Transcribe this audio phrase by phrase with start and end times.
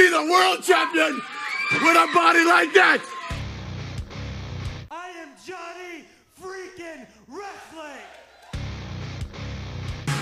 [0.00, 1.20] be the world champion
[1.72, 3.02] with a body like that.
[4.90, 6.06] I am Johnny
[6.40, 8.08] freaking Wrestling.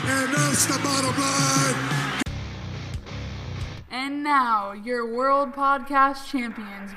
[0.02, 2.22] And that's the bottom line.
[3.92, 6.90] And now, your World Podcast Champions.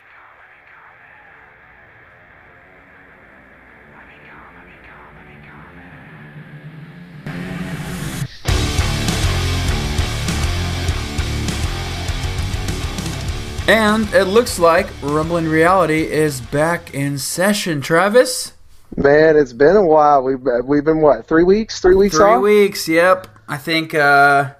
[13.68, 18.54] And it looks like Rumbling Reality is back in session, Travis.
[18.98, 20.24] Man, it's been a while.
[20.24, 21.80] We've we've been what three weeks?
[21.80, 22.42] Three weeks Three off.
[22.42, 23.28] weeks, yep.
[23.48, 24.54] I think uh,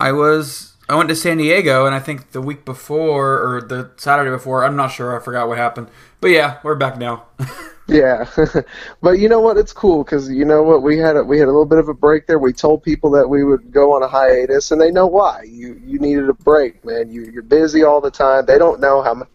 [0.00, 3.90] I was I went to San Diego, and I think the week before or the
[3.96, 5.16] Saturday before, I'm not sure.
[5.16, 5.88] I forgot what happened,
[6.20, 7.26] but yeah, we're back now.
[7.90, 8.28] Yeah,
[9.02, 9.56] but you know what?
[9.56, 11.88] It's cool because you know what we had a, we had a little bit of
[11.88, 12.38] a break there.
[12.38, 15.42] We told people that we would go on a hiatus, and they know why.
[15.42, 17.10] You you needed a break, man.
[17.10, 18.46] You you're busy all the time.
[18.46, 19.28] They don't know how much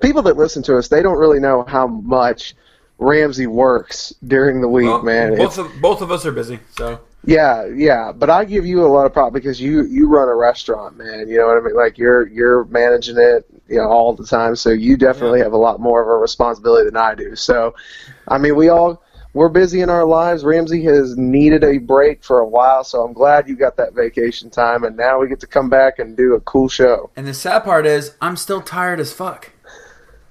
[0.00, 0.88] people that listen to us.
[0.88, 2.54] They don't really know how much
[2.98, 5.30] Ramsey works during the week, Well, man.
[5.36, 8.84] both It's- of both of us are busy, so Yeah, yeah, but I give you
[8.84, 11.28] a lot of prop because you you run a restaurant, man.
[11.28, 11.74] You know what I mean?
[11.76, 14.56] Like you're you're managing it, you know, all the time.
[14.56, 17.36] So you definitely have a lot more of a responsibility than I do.
[17.36, 17.74] So,
[18.26, 19.02] I mean, we all
[19.34, 20.42] we're busy in our lives.
[20.42, 24.50] Ramsey has needed a break for a while, so I'm glad you got that vacation
[24.50, 27.10] time, and now we get to come back and do a cool show.
[27.14, 29.52] And the sad part is, I'm still tired as fuck.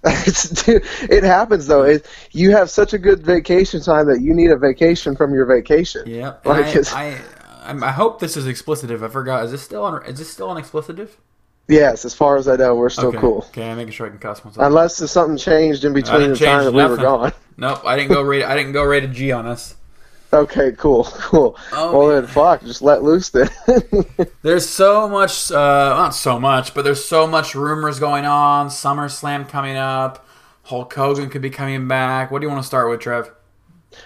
[0.03, 1.83] It's, dude, it happens though.
[1.83, 5.45] It, you have such a good vacation time that you need a vacation from your
[5.45, 6.03] vacation.
[6.05, 7.19] Yeah, Like I,
[7.63, 9.03] I, I hope this is explicitive.
[9.03, 9.43] I forgot.
[9.45, 10.05] Is this still on?
[10.05, 11.09] Is this still on explicitive?
[11.67, 13.17] Yes, as far as I know, we're still okay.
[13.17, 13.45] cool.
[13.49, 14.65] Okay, I'm making sure I can cuss myself.
[14.65, 17.33] Unless there's something changed in between the time that we were gone.
[17.59, 18.43] Nope, I didn't go rate.
[18.43, 19.73] I didn't go rated G on us.
[20.31, 21.57] Okay, cool, cool.
[21.71, 22.21] Oh, well man.
[22.21, 23.49] then, fuck, just let loose then.
[24.43, 28.67] There's so much, uh, not so much, but there's so much rumors going on.
[28.67, 30.23] SummerSlam coming up.
[30.63, 32.29] Hulk Hogan could be coming back.
[32.29, 33.31] What do you want to start with, Trev?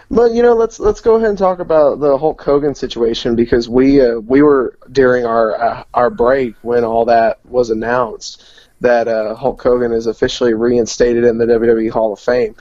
[0.10, 3.68] But you know, let's let's go ahead and talk about the Hulk Hogan situation because
[3.70, 8.44] we uh, we were during our uh, our break when all that was announced
[8.82, 12.56] that uh, Hulk Hogan is officially reinstated in the WWE Hall of Fame.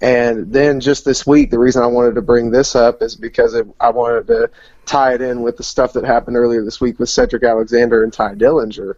[0.00, 3.54] And then just this week, the reason I wanted to bring this up is because
[3.54, 4.50] it, I wanted to
[4.84, 8.12] tie it in with the stuff that happened earlier this week with Cedric Alexander and
[8.12, 8.94] Tye Dillinger.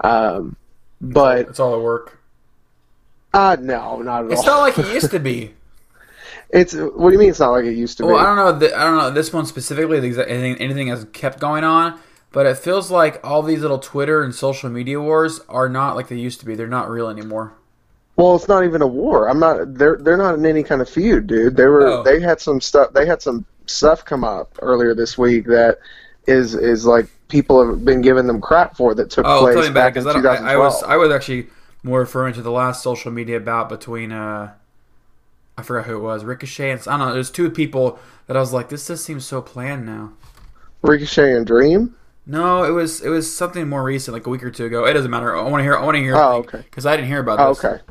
[0.00, 0.56] Um,
[1.00, 2.18] but It's all at work.
[3.32, 4.38] uh, no, not at It's all.
[4.40, 5.54] It's not like it used to be.
[6.52, 7.30] It's what do you mean?
[7.30, 8.20] It's not like it used to Well, be.
[8.20, 8.58] I don't know.
[8.58, 9.98] th- I don't know this one specifically.
[9.98, 11.98] Anything, anything has kept going on,
[12.32, 16.08] but it feels like all these little Twitter and social media wars are not like
[16.08, 16.54] they used to be.
[16.56, 17.52] They're not real anymore.
[18.16, 19.28] Well, it's not even a war.
[19.28, 19.74] I'm not.
[19.74, 21.56] They're they're not in any kind of feud, dude.
[21.56, 21.86] They were.
[21.86, 22.02] Oh.
[22.02, 22.92] They had some stuff.
[22.92, 25.78] They had some stuff come up earlier this week that
[26.26, 29.94] is is like people have been giving them crap for that took Oh, place back
[29.94, 31.46] back in I, I was I was actually
[31.82, 34.52] more referring to the last social media bout between uh,
[35.56, 37.14] I forgot who it was, Ricochet and I don't know.
[37.14, 40.12] There's two people that I was like, this just seems so planned now.
[40.82, 41.94] Ricochet and Dream.
[42.26, 44.84] No, it was it was something more recent, like a week or two ago.
[44.84, 45.34] It doesn't matter.
[45.36, 45.76] I want to hear.
[45.76, 46.16] I want to hear.
[46.16, 46.58] Oh, okay.
[46.58, 47.64] Because I didn't hear about Oh, this.
[47.64, 47.82] okay.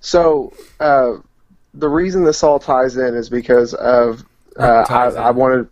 [0.00, 1.14] So uh,
[1.74, 4.24] the reason this all ties in is because of
[4.58, 5.16] uh, I, in.
[5.16, 5.68] I wanted.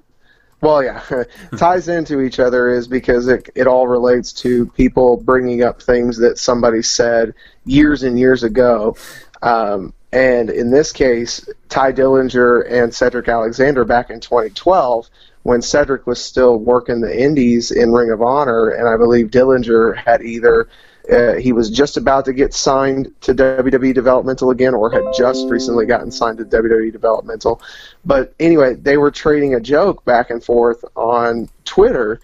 [0.63, 1.03] Well, yeah,
[1.59, 6.17] ties into each other is because it it all relates to people bringing up things
[6.19, 7.35] that somebody said
[7.67, 8.97] years and years ago.
[9.43, 15.11] Um, and in this case, Tye Dillinger and Cedric Alexander back in 2012,
[15.43, 19.95] when Cedric was still working the Indies in Ring of Honor, and I believe Dillinger
[19.95, 20.71] had either
[21.13, 25.51] uh, he was just about to get signed to WWE Developmental again, or had just
[25.51, 27.61] recently gotten signed to WWE Developmental.
[28.03, 32.21] But anyway, they were trading a joke back and forth on Twitter.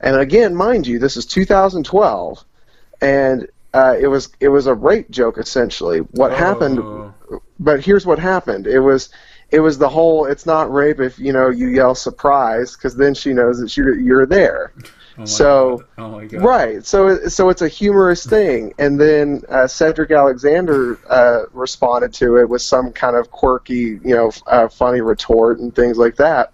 [0.00, 2.42] And again, mind you, this is 2012,
[3.02, 5.98] and uh, it was it was a rape joke essentially.
[5.98, 7.12] What happened?
[7.58, 8.66] But here's what happened.
[8.66, 9.08] It was
[9.50, 10.26] it was the whole.
[10.26, 13.94] It's not rape if you know you yell surprise because then she knows that you're
[13.98, 14.72] you're there.
[15.16, 16.20] Oh So- oh.
[16.40, 16.84] Right.
[16.84, 22.48] So so it's a humorous thing, and then uh, Cedric Alexander uh, responded to it
[22.48, 26.52] with some kind of quirky, you know, uh, funny retort and things like that.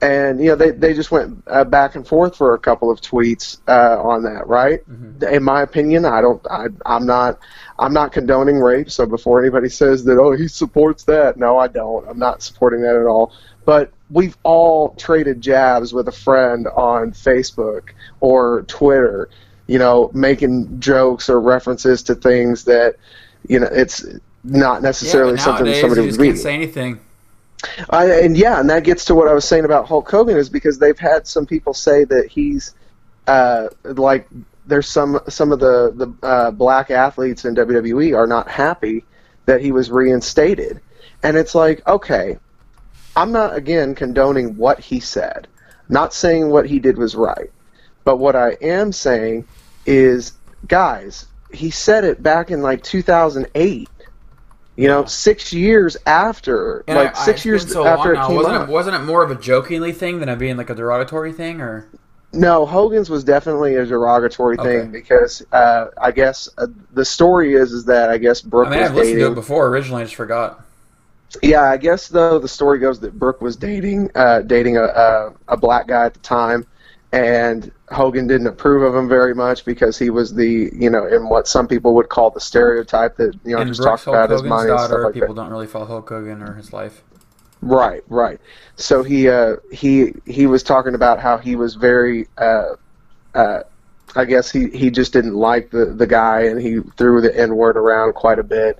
[0.00, 3.00] And you know they they just went uh, back and forth for a couple of
[3.00, 4.80] tweets uh, on that, right?
[5.30, 7.38] In my opinion, I don't, I, I'm not,
[7.78, 8.90] I'm not condoning rape.
[8.90, 12.06] So before anybody says that, oh, he supports that, no, I don't.
[12.08, 13.32] I'm not supporting that at all.
[13.64, 19.30] But we've all traded jabs with a friend on Facebook or Twitter,
[19.66, 22.96] you know, making jokes or references to things that,
[23.48, 24.04] you know, it's
[24.42, 26.38] not necessarily but something somebody would read.
[26.38, 27.00] say anything.
[27.90, 30.48] I, and yeah, and that gets to what I was saying about Hulk Hogan is
[30.48, 32.74] because they've had some people say that he's
[33.26, 34.28] uh, like
[34.66, 39.04] there's some some of the the uh, black athletes in WWE are not happy
[39.46, 40.80] that he was reinstated,
[41.22, 42.38] and it's like okay,
[43.16, 45.48] I'm not again condoning what he said,
[45.88, 47.50] not saying what he did was right,
[48.04, 49.46] but what I am saying
[49.86, 50.32] is,
[50.66, 53.88] guys, he said it back in like 2008.
[54.76, 58.24] You know, six years after, And like I- six years so after now.
[58.24, 58.68] it came wasn't out.
[58.68, 61.60] it wasn't it more of a jokingly thing than it being like a derogatory thing
[61.60, 61.86] or
[62.32, 64.80] No, Hogan's was definitely a derogatory Okay.
[64.80, 68.70] thing because uh, I guess uh, the story is is that I guess Brooke I
[68.70, 69.34] mean was I've listened to it dating.
[69.36, 70.60] before originally I just forgot.
[71.42, 75.32] Yeah, I guess though the story goes that Brooke was dating uh, dating a, a
[75.48, 76.66] a black guy at the time,
[77.14, 81.28] and Hogan didn't approve of him very much because he was the you know in
[81.28, 84.30] what some people would call the stereotype that you know and just Brooks talked about
[84.30, 85.20] Hulk his Hogan's money and stuff daughter, like that.
[85.20, 87.02] people don't really follow Hulk Hogan or his life.
[87.62, 88.40] Right, right.
[88.76, 92.74] So he uh, he he was talking about how he was very uh,
[93.34, 93.60] uh,
[94.16, 97.56] I guess he, he just didn't like the, the guy and he threw the N
[97.56, 98.78] word around quite a bit.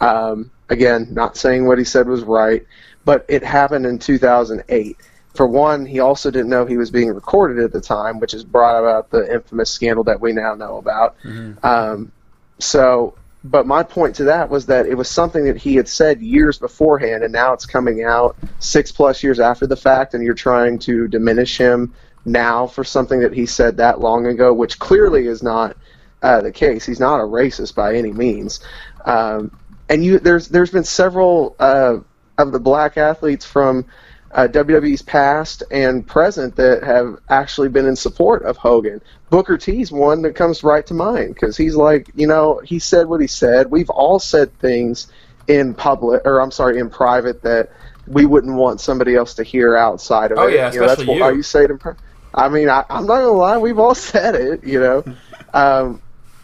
[0.00, 2.64] Um, again, not saying what he said was right,
[3.04, 4.96] but it happened in 2008.
[5.34, 8.44] For one, he also didn't know he was being recorded at the time, which has
[8.44, 11.16] brought about the infamous scandal that we now know about.
[11.62, 12.12] Um,
[12.58, 16.20] so, but my point to that was that it was something that he had said
[16.20, 20.34] years beforehand, and now it's coming out six plus years after the fact, and you're
[20.34, 21.94] trying to diminish him
[22.24, 25.76] now for something that he said that long ago, which clearly is not
[26.22, 26.84] uh, the case.
[26.84, 28.60] He's not a racist by any means.
[29.04, 29.56] Um,
[29.88, 31.98] and you, there's there's been several uh,
[32.36, 33.86] of the black athletes from
[34.32, 39.00] uh, WWE's past and present that have actually been in support of Hogan.
[39.28, 43.06] Booker T's one that comes right to mind because he's like, you know, he said
[43.08, 43.70] what he said.
[43.70, 45.08] We've all said things
[45.48, 47.70] in public, or I'm sorry, in private that
[48.06, 50.54] we wouldn't want somebody else to hear outside of Oh, it.
[50.54, 51.36] yeah, you know, that's especially you.
[51.36, 52.00] you say it in private.
[52.32, 55.04] I mean, I, I'm not gonna lie, we've all said it, you know.
[55.52, 56.00] Um,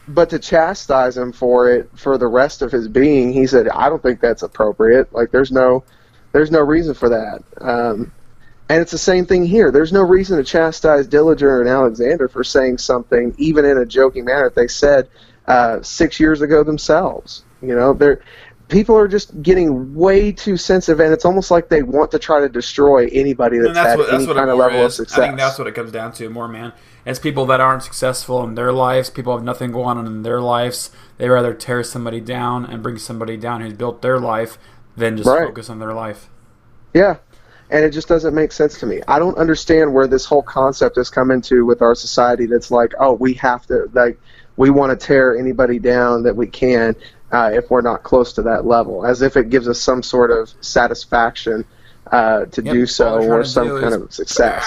[0.09, 3.89] but to chastise him for it for the rest of his being, he said, I
[3.89, 5.13] don't think that's appropriate.
[5.13, 5.85] Like, there's no,
[6.37, 7.43] there's no reason for that.
[7.63, 8.13] Um,
[8.69, 9.71] and it's the same thing here.
[9.71, 14.27] There's no reason to chastise Dillinger and Alexander for saying something, even in a joking
[14.27, 15.09] manner, that they said
[15.47, 17.45] uh, six years ago themselves.
[17.63, 18.21] You know, they're
[18.69, 22.41] people are just getting way too sensitive, and it's almost like they want to try
[22.41, 25.19] to destroy anybody that's, And that's had what that's any kind of level of success.
[25.19, 26.73] I think that's what it comes down to more, man.
[27.07, 29.11] It's people that aren't successful in their lives.
[29.11, 30.91] People have nothing going on in their lives.
[31.19, 34.59] They rather tear somebody down and bring somebody down who's built their life
[34.97, 35.47] than just Right.
[35.47, 36.29] focus on their life.
[36.95, 37.17] Yeah.
[37.69, 39.03] And it just doesn't make sense to me.
[39.09, 42.95] I don't understand where this whole concept has come into with our society that's like,
[43.01, 44.19] oh, we have to, like,
[44.57, 46.95] we want to tear anybody down that we can
[47.33, 50.31] uh, if we're not close to that level, as if it gives us some sort
[50.31, 51.65] of satisfaction
[52.13, 54.65] uh, to Yep, do so or some kind of success.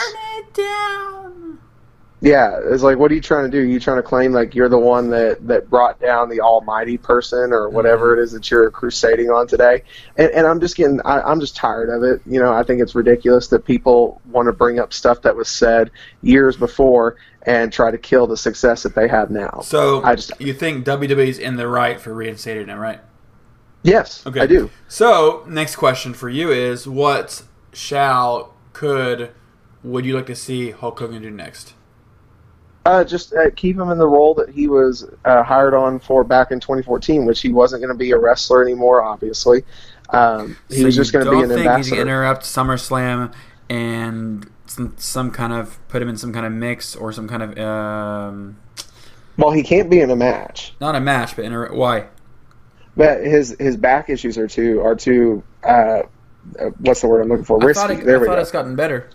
[2.21, 2.27] It.
[2.29, 3.61] Yeah, it's like, what are you trying to do?
[3.61, 6.97] Are you trying to claim like you're the one that that brought down the almighty
[6.97, 8.19] person or whatever Mm-hmm.
[8.19, 9.83] it is that you're crusading on today?
[10.17, 12.21] And, and I'm just getting, I, I'm just tired of it.
[12.25, 15.47] You know, I think it's ridiculous that people want to bring up stuff that was
[15.49, 19.61] said years before and try to kill the success that they have now.
[19.63, 22.99] So I just, you think WWE's in the right for reinstating him, right?
[23.83, 24.41] yes, Okay.
[24.41, 24.69] I do.
[24.89, 29.31] So next question for you is: What shall could
[29.83, 31.73] would you like to see Hulk Hogan do next?
[32.85, 36.23] Uh, just uh, keep him in the role that he was uh, hired on for
[36.23, 39.03] back in 2014, which he wasn't going to be a wrestler anymore.
[39.03, 39.63] Obviously,
[40.09, 41.95] um, he So was just going to be an think he's ambassador.
[41.95, 43.33] gonna interrupt SummerSlam
[43.69, 47.43] and some, some kind of put him in some kind of mix or some kind
[47.43, 48.57] of um,
[49.37, 50.75] well, he can't be in a match.
[50.81, 52.07] not a match, but inter- why?
[52.95, 56.03] But his his back issues are too are too uh,
[56.59, 57.59] uh, what's the word I'm looking for?
[57.61, 57.79] I Risky.
[57.87, 58.41] thought, it, there I we thought go.
[58.41, 59.09] it's gotten better.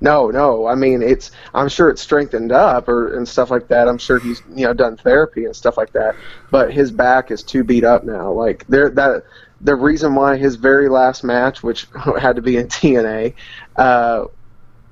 [0.00, 0.66] No, no.
[0.66, 1.30] I mean, it's.
[1.54, 3.88] I'm sure it's strengthened up or and stuff like that.
[3.88, 6.16] I'm sure he's you know done therapy and stuff like that.
[6.50, 8.32] But his back is too beat up now.
[8.32, 9.24] Like there that
[9.60, 11.86] the reason why his very last match, which
[12.20, 13.34] had to be in TNA,
[13.76, 14.24] uh,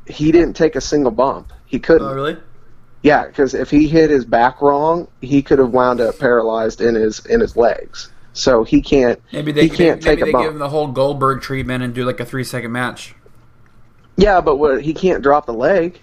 [0.06, 1.52] he didn't take a single bump.
[1.66, 2.06] He couldn't.
[2.06, 2.36] Oh, really?
[3.02, 6.94] Yeah, because if he hit his back wrong, he could have wound up paralyzed in
[6.94, 8.10] his in his legs.
[8.32, 9.20] So he can't.
[9.32, 10.44] Maybe they he can't maybe take a they bump.
[10.44, 13.14] give him the whole Goldberg treatment and do like a three second match.
[14.16, 16.00] Yeah, but what, he can't drop the leg.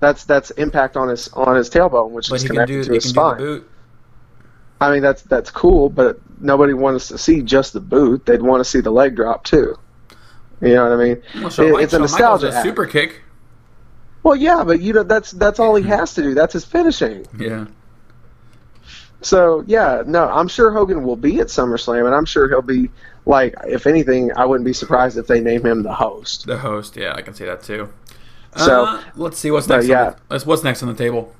[0.00, 3.04] That's that's impact on his on his tailbone, which But is connected do to his
[3.04, 3.38] can do the spine.
[3.38, 3.70] boot.
[4.80, 8.26] I mean, that's that's cool, but nobody wants to see just the boot.
[8.26, 9.78] They'd want to see the leg drop too.
[10.60, 11.22] You know what I mean?
[11.36, 12.48] Well, Shawn It- Mike- it's a Shawn nostalgia.
[12.48, 13.22] A super kick.
[14.22, 16.34] Well, yeah, but you know that's that's all he has to do.
[16.34, 17.26] That's his finishing.
[17.38, 17.66] Yeah.
[19.22, 22.90] So yeah, no, I'm sure Hogan will be at SummerSlam, and I'm sure he'll be
[23.26, 26.46] like, if anything, I wouldn't be surprised if they name him the host.
[26.46, 27.92] The host, yeah, I can see that too.
[28.56, 29.86] So, uh, let's see what's next.
[29.86, 30.14] yeah.
[30.30, 31.34] on the, what's next on the table?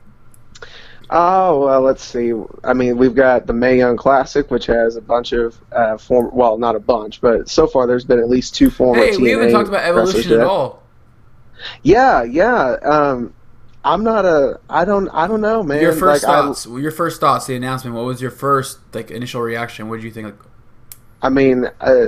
[1.10, 2.32] Oh well, let's see.
[2.64, 6.30] I mean, we've got the Mae Young Classic, which has a bunch of uh, former.
[6.30, 9.04] Well, not a bunch, but so far there's been at least two former.
[9.04, 10.82] Hey, we haven't talked about evolution at all.
[11.82, 12.76] Yeah, yeah.
[12.82, 13.34] Um,
[13.84, 14.58] I'm not a.
[14.70, 15.08] I don't.
[15.10, 15.82] I don't know, man.
[15.82, 16.66] Your first like, I- thoughts.
[16.66, 17.46] your first thoughts.
[17.46, 17.94] The announcement.
[17.94, 19.88] What was your first like initial reaction?
[19.88, 20.26] What did you think?
[20.26, 20.38] Like,
[21.24, 22.06] I mean, uh,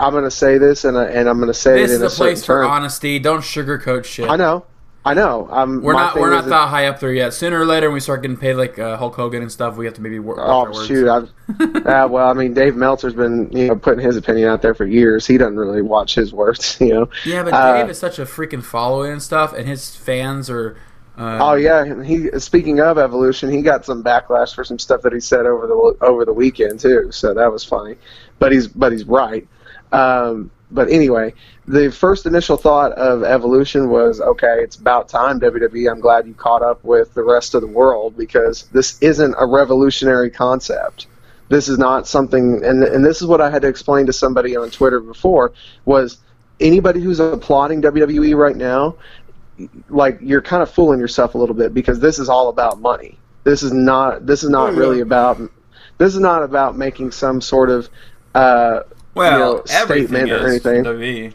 [0.00, 2.00] I'm going to say this, and I, and I'm going to say this it is
[2.00, 2.70] in a a place for term.
[2.70, 3.18] honesty.
[3.20, 4.28] Don't sugarcoat shit.
[4.28, 4.64] I know,
[5.04, 5.48] I know.
[5.50, 5.80] I'm.
[5.80, 6.16] We're not.
[6.16, 7.32] We're not that- high up there yet.
[7.34, 9.84] Sooner or later, when we start getting paid like uh, Hulk Hogan and stuff, we
[9.84, 10.38] have to maybe work.
[10.40, 11.08] Oh shoot!
[11.08, 11.30] I've,
[11.86, 14.86] uh, well, I mean, Dave Meltzer's been you know putting his opinion out there for
[14.86, 15.26] years.
[15.26, 17.08] He doesn't really watch his words, you know.
[17.24, 20.76] Yeah, but Uh, Dave is such a freaking following and stuff, and his fans are.
[21.20, 22.30] Uh, Oh yeah, he.
[22.38, 25.96] Speaking of evolution, he got some backlash for some stuff that he said over the
[26.00, 27.12] over the weekend too.
[27.12, 27.96] So that was funny,
[28.38, 29.46] but he's but he's right.
[29.92, 31.34] Um, but anyway,
[31.68, 34.60] the first initial thought of evolution was okay.
[34.62, 35.90] It's about time WWE.
[35.90, 39.44] I'm glad you caught up with the rest of the world because this isn't a
[39.44, 41.06] revolutionary concept.
[41.50, 44.56] This is not something, and and this is what I had to explain to somebody
[44.56, 45.52] on Twitter before
[45.84, 46.16] was
[46.60, 48.96] anybody who's applauding WWE right now
[49.88, 53.18] like you're kind of fooling yourself a little bit because this is all about money.
[53.44, 54.26] This is not.
[54.26, 55.40] This is not really about.
[55.98, 57.88] This is not about making some sort of.
[58.34, 58.80] Uh,
[59.14, 60.84] well, you know, statement or anything.
[60.84, 61.34] WWE.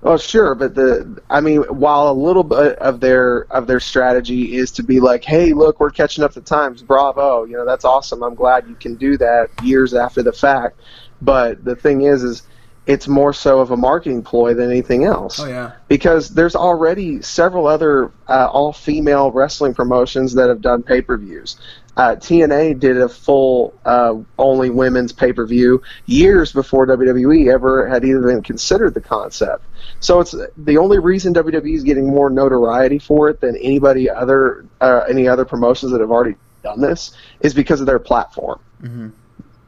[0.00, 1.22] well, sure, but the.
[1.28, 5.24] I mean, while a little bit of their of their strategy is to be like,
[5.24, 6.82] hey, look, we're catching up to times.
[6.82, 8.22] Bravo, you know that's awesome.
[8.22, 10.80] I'm glad you can do that years after the fact.
[11.20, 12.42] But the thing is, is
[12.86, 15.72] it's more so of a marketing ploy than anything else Oh yeah.
[15.88, 21.56] because there's already several other uh, all-female wrestling promotions that have done pay-per-views.
[21.96, 28.42] Uh, TNA did a full uh, only women's pay-per-view years before WWE ever had even
[28.42, 29.64] considered the concept.
[30.00, 34.66] So it's the only reason WWE is getting more notoriety for it than anybody other
[34.80, 38.58] uh, any other promotions that have already done this is because of their platform.
[38.82, 39.10] Mm-hmm.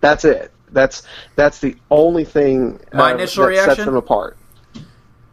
[0.01, 0.51] That's it.
[0.77, 1.03] That's
[1.37, 4.37] that's the only thing My uh, initial that sets them apart.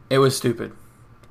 [0.10, 0.72] It was stupid.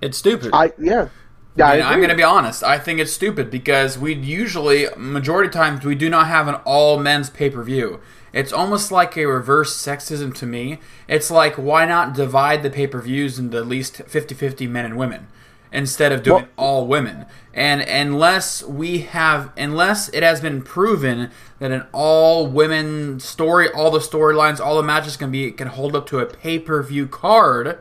[0.01, 0.51] It's stupid.
[0.53, 1.09] I yeah.
[1.57, 2.63] Yeah, I I'm going to be honest.
[2.63, 6.55] I think it's stupid because we usually, majority of times, we do not have an
[6.65, 8.01] all men's pay per view.
[8.33, 10.79] It's almost like a reverse sexism to me.
[11.09, 14.85] It's like, why not divide the pay per views into at least 50 50 men
[14.85, 15.27] and women
[15.73, 17.27] instead of doing Well- all women?
[17.55, 23.91] And unless we have, unless it has been proven that an all women story, all
[23.91, 27.07] the storylines, all the matches can be, can hold up to a pay per view
[27.07, 27.79] card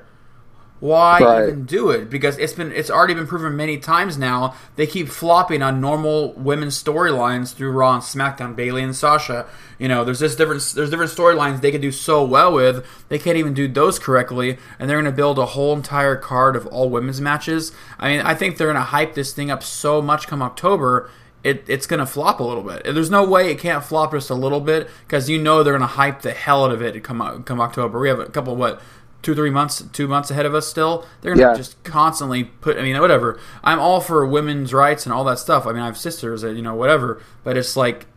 [0.81, 1.43] why Right.
[1.43, 2.09] even do it?
[2.09, 4.55] Because it's been it's already been proven many times now.
[4.75, 8.55] They keep flopping on normal women's storylines through Raw and SmackDown.
[8.55, 9.45] Bayley and Sasha.
[9.77, 12.83] You know, there's this different there's different storylines they can do so well with.
[13.09, 16.55] They can't even do those correctly, and they're going to build a whole entire card
[16.55, 17.71] of all women's matches.
[17.99, 21.11] I mean, I think they're going to hype this thing up so much come October.
[21.43, 22.83] It, it's going to flop a little bit.
[22.83, 25.81] There's no way it can't flop just a little bit because you know they're going
[25.81, 27.99] to hype the hell out of it come come October.
[27.99, 28.79] We have a couple what
[29.21, 31.55] two three months two months ahead of us still they're gonna Yeah.
[31.57, 33.39] just constantly put i mean whatever.
[33.63, 35.65] I'm all for women's rights and all that stuff.
[35.67, 38.07] I mean i have sisters that you know whatever but it's like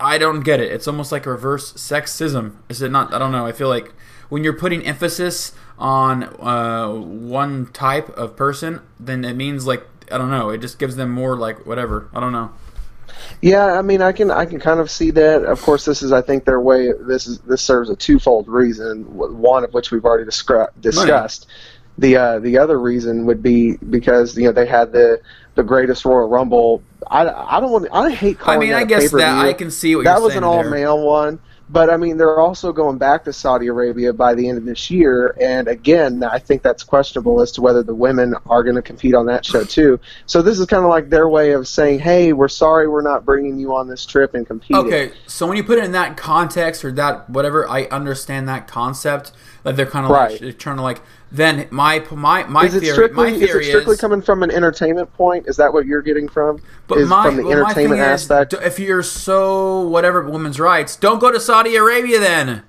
[0.00, 0.70] i don't get it.
[0.72, 2.56] It's almost like reverse sexism.
[2.68, 3.14] Is it not?
[3.14, 3.46] I don't know.
[3.46, 3.92] I feel like
[4.28, 10.18] when you're putting emphasis on uh, one type of person then it means like i
[10.18, 10.50] don't know.
[10.50, 12.08] It just gives them more like whatever.
[12.12, 12.50] I don't know
[13.42, 15.44] Yeah, I mean, I can I can kind of see that.
[15.44, 16.92] Of course, this is I think their way.
[16.92, 19.04] This is this serves a twofold reason.
[19.14, 21.46] One of which we've already discra- discussed.
[21.98, 25.20] The uh, the other reason would be because you know they had the
[25.54, 26.82] the greatest Royal Rumble.
[27.08, 29.94] I, I don't want I hate i mean that i guess that i can see
[29.94, 31.38] what that was an all male one.
[31.70, 34.90] But I mean, they're also going back to Saudi Arabia by the end of this
[34.90, 38.82] year, and again, I think that's questionable as to whether the women are going to
[38.82, 39.98] compete on that show too.
[40.26, 43.24] So this is kind of like their way of saying, "Hey, we're sorry, we're not
[43.24, 46.16] bringing you on this trip and competing." Okay, so when you put it in that
[46.18, 49.32] context or that whatever, I understand that concept.
[49.64, 50.40] Like they're kind of Right.
[50.40, 51.00] like trying to like.
[51.34, 54.44] Then my my my Is it theory strictly, my is it strictly is, coming from
[54.44, 55.48] an entertainment point?
[55.48, 56.62] Is that what you're getting from?
[56.86, 58.52] but is my, from the entertainment is, aspect?
[58.52, 62.62] d- if you're so whatever women's rights, don't go to Saudi Arabia then.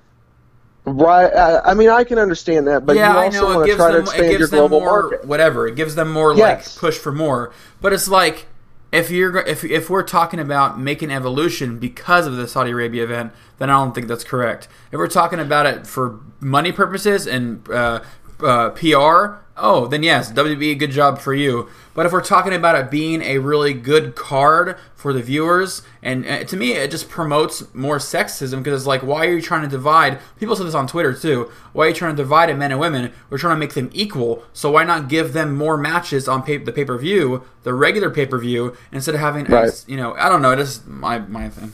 [0.84, 1.30] right.
[1.64, 3.66] I mean, I can understand that, but yeah, you I also know it want to
[3.66, 5.24] gives try to expand it your gives them global more market.
[5.26, 5.68] whatever.
[5.68, 6.74] It gives them more Yes.
[6.74, 7.52] like push for more.
[7.80, 8.46] But it's like
[8.92, 13.32] if you're if if we're talking about making evolution because of the Saudi Arabia event,
[13.58, 14.66] then I don't think that's correct.
[14.90, 18.00] If we're talking about it for money purposes and uh,
[18.40, 21.68] uh, PR, oh, then yes, WWE, good job for you.
[21.94, 26.26] But if we're talking about it being a really good card for the viewers, and
[26.26, 29.62] uh, to me, it just promotes more sexism because it's like, why are you trying
[29.62, 30.18] to divide?
[30.38, 31.50] People say this on Twitter too.
[31.72, 33.12] Why are you trying to divide men and women?
[33.30, 34.42] We're trying to make them equal.
[34.52, 38.10] So why not give them more matches on pay- the pay per view, the regular
[38.10, 39.70] pay per view, instead of having, Right.
[39.86, 40.52] you know, I don't know.
[40.52, 41.72] It is my my thing.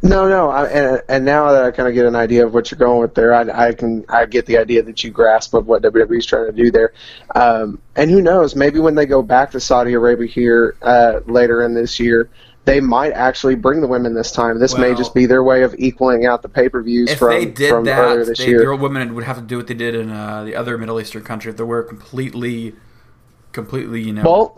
[0.00, 2.70] No, no, I, and and now that I kind of get an idea of what
[2.70, 5.66] you're going with there, I, I can I get the idea that you grasp of
[5.66, 6.92] what WWE's trying to do there.
[7.34, 11.64] Um, and who knows, maybe when they go back to Saudi Arabia here uh, later
[11.64, 12.30] in this year,
[12.64, 14.60] they might actually bring the women this time.
[14.60, 17.30] This may just be their way of equaling out the pay per views If from
[17.30, 18.66] they did from earlier that, this they, year.
[18.66, 21.24] the women would have to do what they did in uh, the other Middle Eastern
[21.24, 21.50] country.
[21.50, 22.74] If they were completely,
[23.52, 24.22] completely, you know.
[24.22, 24.52] Well,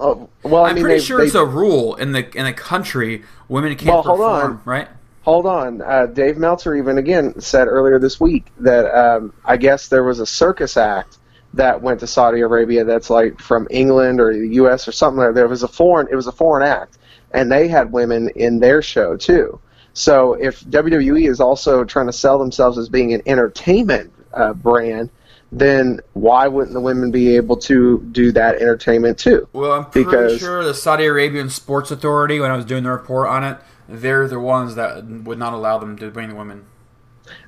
[0.45, 2.45] uh, well, I I'm mean, pretty they, sure they, it's a rule in the in
[2.45, 4.61] the country women can't Well, hold perform, on.
[4.67, 4.89] right?
[5.23, 5.83] Hold on.
[5.83, 10.19] Uh, Dave Meltzer even again said earlier this week that um, I guess there was
[10.19, 11.19] a circus act
[11.55, 14.87] that went to Saudi Arabia that's like from England or the U.S.
[14.89, 15.19] or something.
[15.23, 16.09] Like There was a foreign.
[16.11, 16.99] It was a foreign act,
[17.33, 19.61] and they had women in their show too.
[19.93, 25.11] So if WWE is also trying to sell themselves as being an entertainment uh, brand,
[25.53, 29.49] then why wouldn't the women be able to do that entertainment too?
[29.53, 32.91] Well, I'm pretty Because- sure the Saudi Arabian Sports Authority, when I was doing the
[32.93, 33.59] report on it,
[33.91, 36.65] they're the ones that would not allow them to bring the women.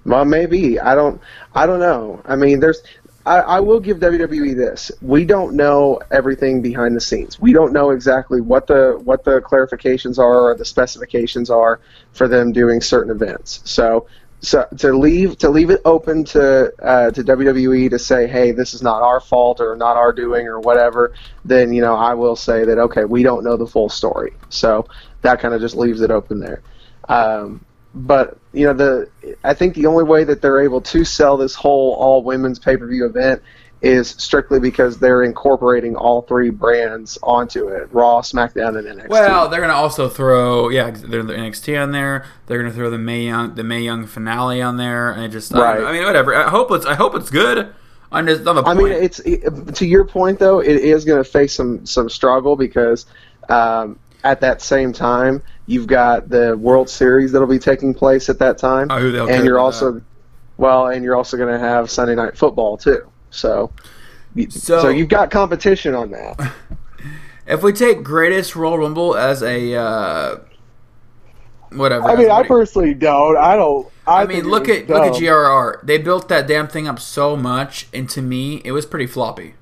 [0.05, 1.21] Well, maybe I don't.
[1.55, 2.23] I don't know.
[2.25, 2.83] I mean, there's.
[3.25, 4.91] I, I will give WWE this.
[5.01, 7.39] We don't know everything behind the scenes.
[7.41, 11.81] We don't know exactly what the what the clarifications are or the specifications are
[12.13, 13.61] for them doing certain events.
[13.65, 14.07] So,
[14.43, 18.75] so to leave to leave it open to uh, to WWE to say, hey, this
[18.75, 21.15] is not our fault or not our doing or whatever.
[21.45, 24.33] Then you know, I will say that okay, we don't know the full story.
[24.49, 24.89] So
[25.23, 26.63] that kind of just leaves it open there.
[27.09, 29.11] Um, but you know the
[29.45, 32.77] I think the only way that they're able to sell this whole all women's pay
[32.77, 33.43] per view event
[33.83, 39.09] is strictly because they're incorporating all three brands onto it: Raw, SmackDown, and NXT.
[39.09, 42.25] Well, they're gonna also throw yeah, they're the NXT on there.
[42.47, 45.55] They're gonna throw the Mae Young the Mae Young finale on there, and it just
[45.55, 45.81] I, Right.
[45.81, 45.87] know.
[45.87, 46.35] I mean whatever.
[46.35, 47.73] I hope it's I hope it's good.
[48.13, 50.61] I'm just the I mean, it's it, to your point though.
[50.61, 53.07] It is going to face some some struggle because
[53.49, 58.39] um, at that same time you've got the World Series that'll be taking place at
[58.41, 60.03] that time, Oh, who the hell cares and you're also
[60.59, 63.11] well, and you're also going to have Sunday Night Football too.
[63.33, 63.73] So.
[64.49, 66.53] So- so you've got competition on that.
[67.47, 70.37] if we take Greatest Royal Rumble as a uh,
[71.71, 73.37] whatever, I mean, I personally don't.
[73.37, 73.89] I don't.
[74.07, 75.13] I, I mean, look at look at.
[75.13, 75.85] GRR.
[75.85, 79.55] They built that damn thing up so much, and to me, it was pretty floppy.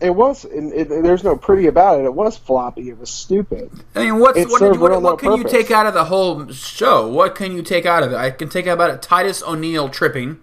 [0.00, 0.44] It was.
[0.44, 2.04] It, it, there's no pretty about it.
[2.04, 2.88] It was floppy.
[2.90, 3.70] It was stupid.
[3.94, 6.04] I mean, what's, It what, did, what, what no can you take out of the
[6.04, 7.08] whole show?
[7.08, 8.16] What can you take out of it?
[8.16, 10.38] I can take out about it Titus O'Neil tripping,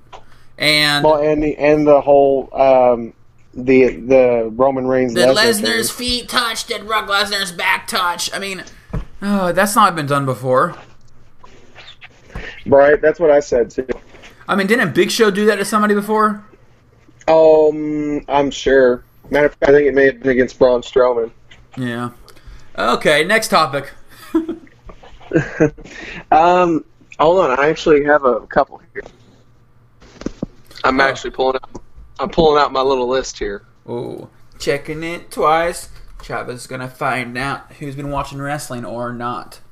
[0.58, 3.14] and Well, and the and the whole um,
[3.54, 8.34] the the Roman Reigns the Lesnar's feet touched and Brock Lesnar's back touch.
[8.34, 8.64] I mean,
[9.22, 10.76] oh, that's not been done before.
[12.66, 13.02] right.
[13.02, 13.88] That's what I said too.
[14.48, 16.44] I mean, didn't Big Show do that to somebody before?
[17.28, 19.04] Um, I'm sure.
[19.32, 21.32] Matter of fact, I think it may have been against Braun Strowman.
[21.78, 22.12] Yeah.
[22.78, 23.92] Okay, next topic.
[26.32, 26.86] Um,
[27.20, 27.60] hold on.
[27.60, 29.04] I actually have a couple here.
[30.86, 31.04] I'm Oh.
[31.04, 31.82] actually pulling out.
[32.20, 33.64] I'm pulling out my little list here.
[33.88, 35.90] Oh, checking it twice.
[36.24, 39.60] Chavez is gonna find out who's been watching wrestling or not.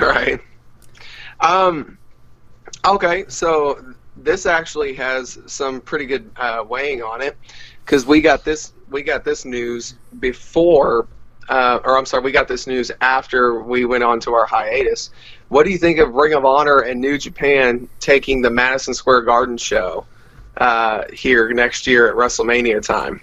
[0.00, 0.40] Right.
[1.40, 1.98] Um.
[2.86, 7.36] Okay, so this actually has some pretty good uh, weighing on it
[7.84, 11.06] because we got this we got this news before,
[11.48, 15.10] uh, or I'm sorry, we got this news after we went on to our hiatus.
[15.48, 19.22] What do you think of Ring of Honor and New Japan taking the Madison Square
[19.22, 20.04] Garden show
[20.56, 23.20] uh, here next year at WrestleMania time?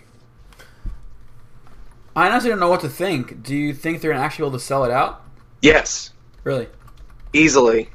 [2.16, 3.42] I honestly don't know what to think.
[3.44, 5.24] Do you think they're actually be able to sell it out?
[5.62, 6.12] Yes,
[6.44, 6.68] Really?
[7.34, 7.90] easily.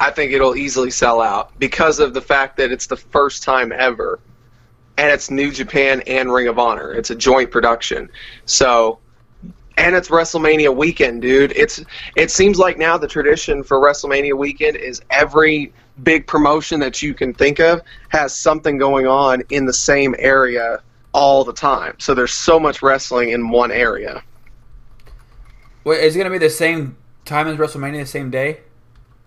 [0.00, 3.72] I think it'll easily sell out because of the fact that it's the first time
[3.72, 4.20] ever,
[4.96, 6.92] and it's New Japan and Ring of Honor.
[6.92, 8.08] It's a joint production,
[8.46, 8.98] so
[9.76, 11.52] and it's WrestleMania weekend, dude.
[11.56, 11.82] It's
[12.16, 17.14] it seems like now the tradition for WrestleMania weekend is every big promotion that you
[17.14, 20.82] can think of has something going on in the same area
[21.12, 21.94] all the time.
[21.98, 24.22] So there's so much wrestling in one area.
[25.84, 28.60] Wait, is it gonna be the same time as WrestleMania, the same day?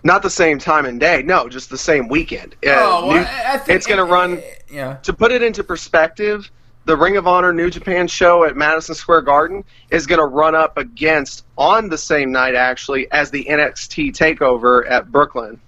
[0.04, 2.56] Not the same time and day, no, just the same weekend.
[2.66, 4.42] Oh, New- I, I think it's going to run.
[4.72, 4.96] Yeah.
[5.04, 6.50] To put it into perspective,
[6.86, 10.56] the Ring of Honor New Japan show at Madison Square Garden is going to run
[10.56, 15.60] up against on the same night actually as the NXT Takeover at Brooklyn.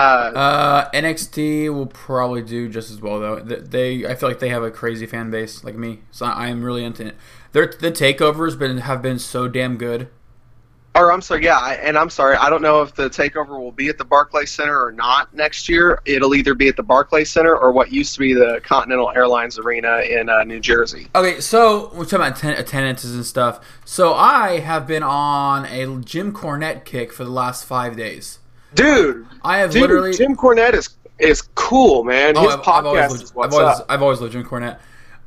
[0.00, 3.40] Uh, Uh, NXT will probably do just as well though.
[3.40, 6.62] They, I feel like they have a crazy fan base like me, so I am
[6.62, 7.16] really into it.
[7.52, 10.08] Their the takeovers been have been so damn good.
[10.96, 13.70] or I'm sorry, yeah, I- and I'm sorry, I don't know if the takeover will
[13.70, 16.00] be at the Barclays Center or not next year.
[16.04, 19.56] It'll either be at the Barclays Center or what used to be the Continental Airlines
[19.56, 21.06] Arena in uh, New Jersey.
[21.14, 23.64] Okay, so we're talking about atten- attendances and stuff.
[23.84, 28.39] So I have been on a Jim Cornette kick for the last five days.
[28.74, 32.36] Dude, I have dude, literally Jim Cornette is is cool, man.
[32.36, 33.86] Oh, His I've, podcast I've always is loved, what's I've always, up.
[33.88, 34.78] I've always loved Jim Cornette.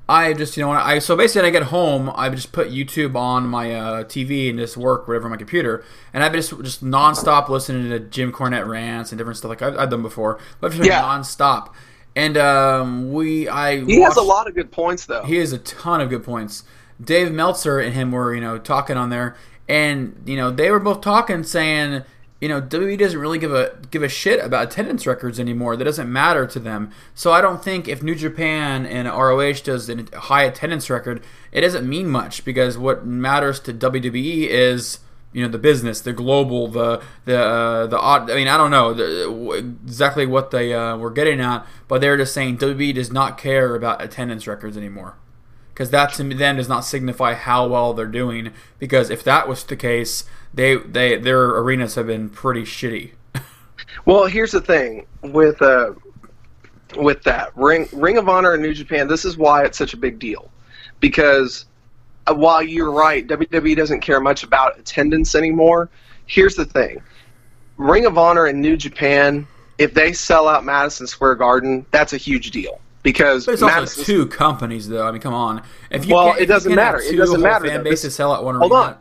[0.09, 3.15] I just, you know, I so basically, when I get home, I just put YouTube
[3.15, 6.83] on my uh, TV and just work whatever on my computer, and I've just just
[6.83, 10.67] nonstop listening to Jim Cornette rants and different stuff like I've, I've done before, but
[10.67, 11.01] I've just been Yeah.
[11.03, 11.71] nonstop.
[12.15, 15.23] And um, we, I He has a lot of good points, though.
[15.23, 16.63] he has a ton of good points.
[17.01, 19.35] Dave Meltzer and him were, you know, talking on there,
[19.69, 22.03] and you know they were both talking, saying,
[22.43, 25.77] you know, WWE doesn't really give a give a shit about attendance records anymore.
[25.77, 26.91] That doesn't matter to them.
[27.15, 31.61] So I don't think if New Japan and ROH does a high attendance record, it
[31.61, 34.99] doesn't mean much because what matters to WWE is
[35.31, 38.29] you know the business, the global, the the uh, the odd.
[38.29, 42.17] I mean, I don't know the, exactly what they uh, were getting at, but they're
[42.17, 45.15] just saying WWE does not care about attendance records anymore
[45.73, 48.51] because that to them does not signify how well they're doing.
[48.79, 53.11] Because if that was the case, they they their arenas have been pretty shitty.
[54.05, 55.91] Well, here's the thing with uh,
[56.97, 59.07] with that Ring Ring of Honor and New Japan.
[59.07, 60.49] This is why it's such a big deal,
[60.99, 61.65] because
[62.27, 65.89] uh, while you're right, WWE doesn't care much about attendance anymore.
[66.25, 67.01] Here's the thing:
[67.77, 69.45] Ring of Honor and New Japan,
[69.77, 74.03] if they sell out Madison Square Garden, that's a huge deal because But it's also
[74.03, 75.05] two companies, though.
[75.07, 75.61] I mean, come on.
[75.91, 76.99] If you Well, it doesn't matter.
[76.99, 77.89] It doesn't matter, Fan though.
[77.89, 78.83] bases This- sell out one Hold arena.
[78.85, 78.97] on.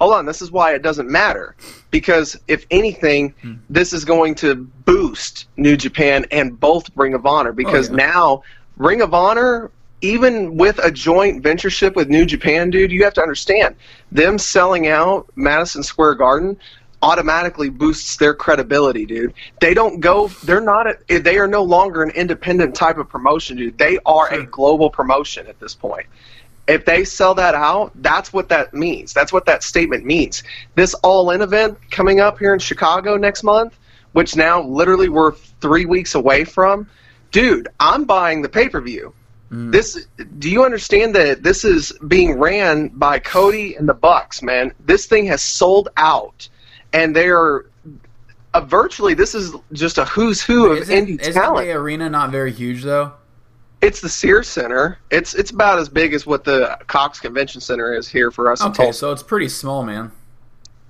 [0.00, 1.54] Hold on, this is why it doesn't matter.
[1.90, 3.54] Because if anything, Hmm.
[3.68, 4.54] this is going to
[4.86, 8.06] boost New Japan and both Ring of Honor because Oh, yeah.
[8.06, 8.42] now
[8.78, 13.20] Ring of Honor, even with a joint ventureship with New Japan, dude, you have to
[13.22, 13.74] understand
[14.10, 16.56] them selling out Madison Square Garden
[17.02, 19.32] automatically boosts their credibility, dude.
[19.60, 20.28] They don't go.
[20.44, 20.86] They're not.
[21.10, 23.76] A, they are no longer an independent type of promotion, dude.
[23.78, 26.06] They are a global promotion at this point
[26.70, 29.12] if they sell that out, that's what that means.
[29.12, 30.42] That's what that statement means.
[30.74, 33.78] This all in event coming up here in Chicago next month,
[34.12, 36.88] which now literally we're three weeks away from,
[37.30, 39.12] dude, I'm buying the pay per view.
[39.52, 40.06] This
[40.38, 44.72] do you understand that this is being ran by Cody and the Bucks, man?
[44.86, 46.48] This thing has sold out.
[46.92, 47.64] And they're
[48.54, 51.66] uh, virtually this is just a who's who of Isn't, indie isn't talent.
[51.66, 53.12] the arena not very huge though?
[53.82, 54.98] It's the Sears Center.
[55.10, 58.60] It's it's about as big as what the Cox Convention Center is here for us
[58.60, 58.98] in Okay, Tulsa.
[58.98, 60.12] so it's pretty small, man.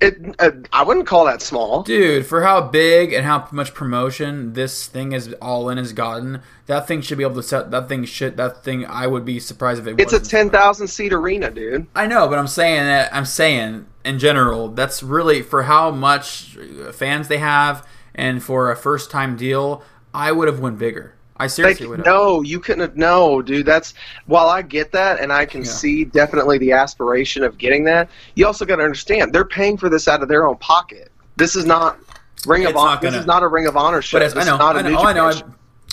[0.01, 1.83] It, uh, I wouldn't call that small.
[1.83, 6.41] Dude, for how big and how much promotion this thing is all in has gotten,
[6.67, 7.71] that thing should be able to set.
[7.71, 8.39] That thing should.
[8.39, 10.01] That thing, I would be surprised if it.
[10.01, 11.87] It's a ten thousand seat arena, dude.
[11.95, 16.57] I know, but I'm saying that I'm saying in general, that's really for how much
[16.95, 19.83] fans they have, and for a first time deal,
[20.15, 21.15] I would have went bigger.
[21.41, 22.97] I Like, seriously would no, you couldn't have.
[22.97, 23.67] No, dude.
[23.67, 23.95] That's
[24.27, 28.09] while I get that, and I can see definitely the aspiration of getting that.
[28.35, 31.11] You also got to understand they're paying for this out of their own pocket.
[31.37, 31.99] This is not
[32.47, 33.01] Ring of Honor.
[33.01, 34.19] This is not a Ring of Honor show.
[34.19, 35.27] But it's, I know, is not a I know, oh, I know.
[35.27, 35.43] I've.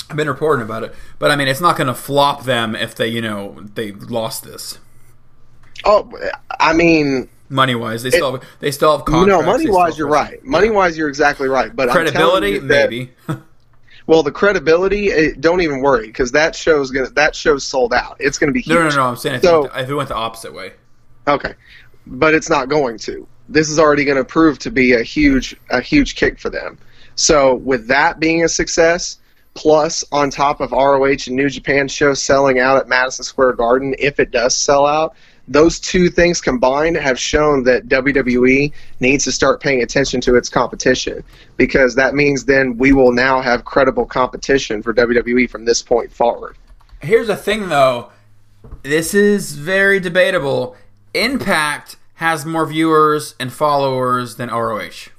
[0.10, 2.95] I've been reporting about it, but I mean, it's not going to flop them if
[2.95, 4.79] they, you know, they lost this
[5.86, 6.12] Oh,
[6.60, 8.03] I mean, money wise.
[8.03, 9.45] They still have, they still have contracts.
[9.45, 10.43] they money wise, you're right.
[10.43, 11.75] Money wise, you're exactly right.
[11.75, 13.12] But Credibility, you that- maybe.
[14.08, 18.17] Well, the credibility, eh, don't even worry because that show's gonna that show's sold out.
[18.20, 18.76] It's gonna be huge.
[18.76, 19.04] no, no, no.
[19.04, 20.74] I'm saying if, So- it went the, if it went the opposite way.
[21.28, 21.54] Okay,
[22.08, 23.28] but it's not going to.
[23.50, 26.78] This is already going to prove to be a huge a huge kick for them.
[27.15, 29.20] So with that being a success,
[29.56, 33.96] plus on top of ROH and New Japan show selling out at Madison Square Garden,
[34.00, 35.15] if it does sell out,
[35.47, 40.49] those two things combined have shown that WWE needs to start paying attention to its
[40.49, 41.23] competition
[41.55, 46.12] because that means then we will now have credible competition for WWE from this point
[46.12, 46.57] forward.
[47.01, 48.10] Here's the thing, though.
[48.83, 50.75] This is very debatable.
[51.13, 55.10] Impact has more viewers and followers than ROH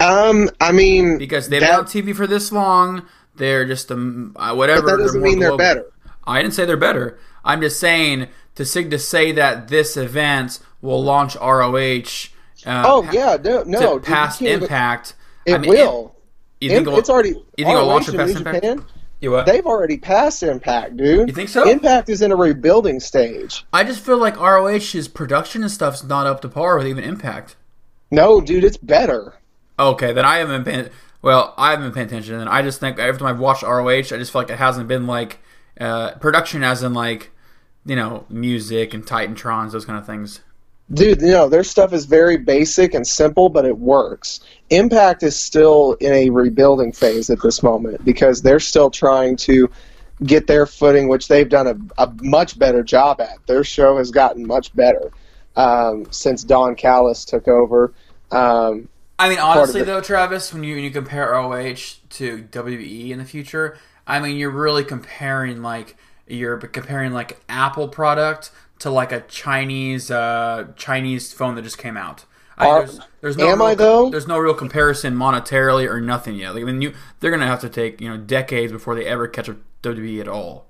[0.00, 3.06] Um, I mean, because they've that- been on TV for this long.
[3.36, 4.82] They're just um, uh, whatever.
[4.82, 5.86] But that doesn't more mean they're better.
[6.26, 7.18] I didn't say they're better.
[7.44, 8.28] I'm just saying
[8.60, 12.28] to sig to say that this event will launch ROH.
[12.66, 15.14] Uh, Oh yeah, no, to no, dude, past Impact.
[15.46, 16.14] It I mean, will.
[16.60, 17.30] You think it'll- it's already.
[17.30, 18.56] You think it'll launch it past New Impact?
[18.62, 18.84] Japan,
[19.20, 19.46] You what?
[19.46, 21.28] They've already passed Impact, dude.
[21.28, 21.68] You think so?
[21.68, 23.64] Impact is in a rebuilding stage.
[23.72, 27.56] I just feel like ROH's production and stuff's not up to par with even Impact.
[28.10, 29.34] No, dude, it's better.
[29.78, 30.90] Okay, then I haven't been.
[31.22, 33.88] Well, I haven't been paying attention, and I just think every time I've watched ROH,
[33.88, 35.38] I just feel like it hasn't been like
[35.80, 37.30] uh, production, as in like
[37.84, 40.40] you know music and Titantrons, those kind of things.
[40.92, 44.40] Dude, you know, their stuff is very basic and simple, but it works.
[44.70, 49.70] Impact is still in a rebuilding phase at this moment because they're still trying to
[50.24, 53.38] get their footing, which they've done a, a much better job at.
[53.46, 55.12] Their show has gotten much better
[55.54, 57.92] um, since Don Callis took over.
[58.32, 58.88] Um,
[59.18, 63.24] I mean, honestly, though, Travis, when you when you compare ROH to WWE in the
[63.24, 65.96] future, I mean, you're really comparing like
[66.30, 71.96] you're comparing like Apple product to like a Chinese uh, Chinese phone that just came
[71.96, 72.24] out.
[72.58, 74.10] I there's, there's no am real, I, though?
[74.10, 76.54] There's no real comparison monetarily or nothing yet.
[76.54, 79.28] Like, I mean, you they're gonna have to take you know decades before they ever
[79.28, 80.66] catch up WWE at all.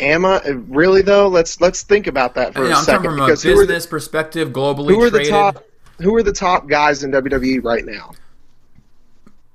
[0.00, 1.28] am I really though?
[1.28, 3.04] Let's let's think about that for a know, I'm second.
[3.04, 5.64] from a because who are the- business perspective, globally who are the top
[5.98, 8.12] who are the top guys in WWE right now?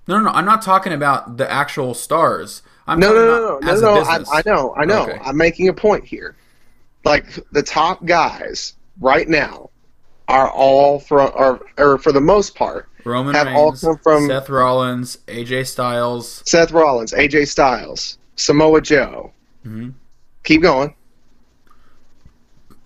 [0.07, 0.31] No, no, no.
[0.31, 2.63] I'm not talking about the actual stars.
[2.87, 4.01] I'm No, no, no, no, no, no.
[4.03, 4.23] I.
[4.31, 5.03] I know, I know.
[5.03, 5.19] Okay.
[5.23, 6.35] I'm making a point here.
[7.05, 9.69] Like the top guys right now
[10.27, 14.27] are all from, or, or for the most part, Roman have all Reigns, come from-
[14.27, 16.43] Seth Rollins, AJ Styles.
[16.45, 19.31] Seth Rollins, AJ Styles, Samoa Joe.
[19.65, 19.93] Mhm.
[20.43, 20.93] Keep going.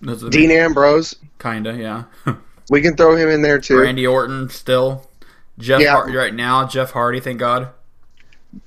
[0.06, 1.16] Are Dean Ambrose.
[1.38, 2.04] kinda, yeah.
[2.68, 3.80] We can throw him in there too.
[3.80, 5.08] Randy Orton still.
[5.58, 5.92] Jeff Yeah.
[5.92, 6.66] Hardy right now.
[6.66, 7.68] Jeff Hardy, thank God.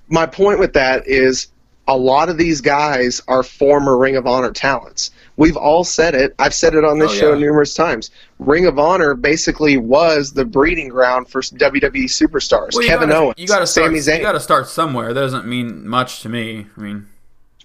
[0.08, 1.48] My point with that is
[1.88, 5.10] a lot of these guys are former Ring of Honor talents.
[5.38, 6.36] We've all said it.
[6.38, 7.40] I've said it on this Oh, show yeah.
[7.40, 8.12] numerous times.
[8.38, 12.74] Ring of Honor basically was the breeding ground for WWE superstars.
[12.76, 13.88] Well, Kevin gotta, Owens, You got to start.
[13.88, 14.18] Sami Zayn.
[14.18, 15.14] You got to start somewhere.
[15.14, 16.68] That doesn't mean much to me.
[16.78, 17.08] I mean,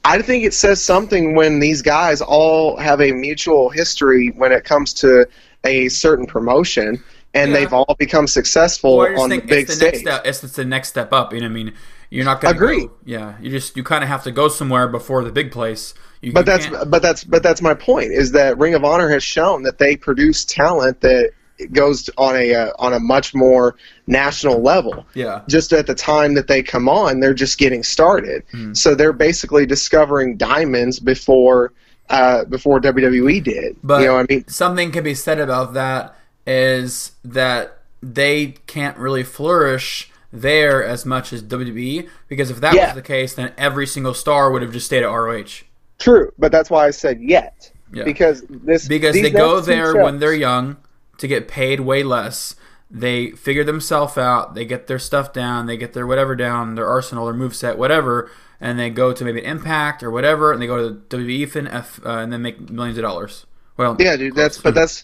[0.07, 4.65] I think it says something when these guys all have a mutual history when it
[4.65, 5.27] comes to
[5.65, 7.03] a certain promotion,
[7.35, 7.57] and Yeah.
[7.59, 9.93] they've all become successful well, on the big it's the stage.
[9.93, 10.23] next step.
[10.27, 11.33] It's, it's the next step up.
[11.35, 11.73] You know what I mean?
[12.15, 12.87] You're not going to Agree.
[12.87, 15.95] Go, yeah, you just you kind of have to go somewhere before the big place.
[16.21, 18.85] You, But you that's can't- but that's but that's my point is that Ring of
[18.85, 21.33] Honor has shown that they produce talent that
[21.73, 25.07] goes on a uh, on a much more national level.
[25.15, 25.43] yeah.
[25.49, 28.43] Just at the time that they come on, they're just getting started.
[28.53, 28.75] Hmm.
[28.75, 31.73] So they're basically discovering diamonds before
[32.11, 33.77] uh, before WWE did.
[33.83, 38.55] But you know, what I mean, something can be said about that is that they
[38.67, 42.87] can't really flourish there as much as WWE because if that Yeah.
[42.87, 45.63] was the case, then every single star would have just stayed at ROH.
[45.99, 46.33] true.
[46.39, 48.03] But that's why I said yet Yeah.
[48.05, 50.77] because this because they go there shows- when they're young
[51.19, 52.57] to get paid way less.
[52.91, 54.55] They figure themselves out.
[54.55, 55.67] They get their stuff down.
[55.67, 59.41] They get their whatever down, their arsenal, their moveset, whatever, and they go to maybe
[59.41, 62.69] an Impact or whatever, and they go to WWE fin- F, uh, and then make
[62.71, 63.47] millions of dollars.
[63.77, 64.35] Well, Yeah, dude.
[64.37, 65.03] That's but that's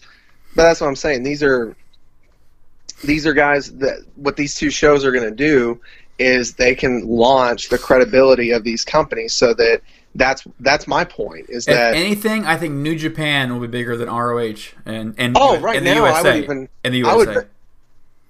[0.55, 1.23] but that's what I'm saying.
[1.23, 1.75] These are
[3.03, 5.79] these are guys that what these two shows are going to do
[6.19, 9.81] is they can launch the credibility of these companies so that
[10.15, 13.95] that's that's my point is If that anything, I think New Japan will be bigger
[13.95, 17.15] than ROH and and Oh, right in the now, I would even- in the I
[17.15, 17.35] USA.
[17.35, 17.47] would-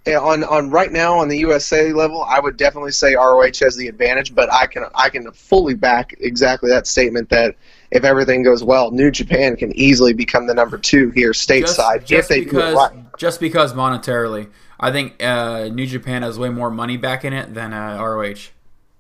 [0.07, 3.87] on on right now on the USA level, I would definitely say ROH has the
[3.87, 7.55] advantage, but I can I can fully back exactly that statement that
[7.91, 12.09] if everything goes well, New Japan can easily become the number two here just, stateside
[12.11, 13.00] if they because do it right.
[13.21, 17.53] Just because monetarily, I think uh, New Japan has way more money back in it
[17.53, 18.49] than uh, ROH.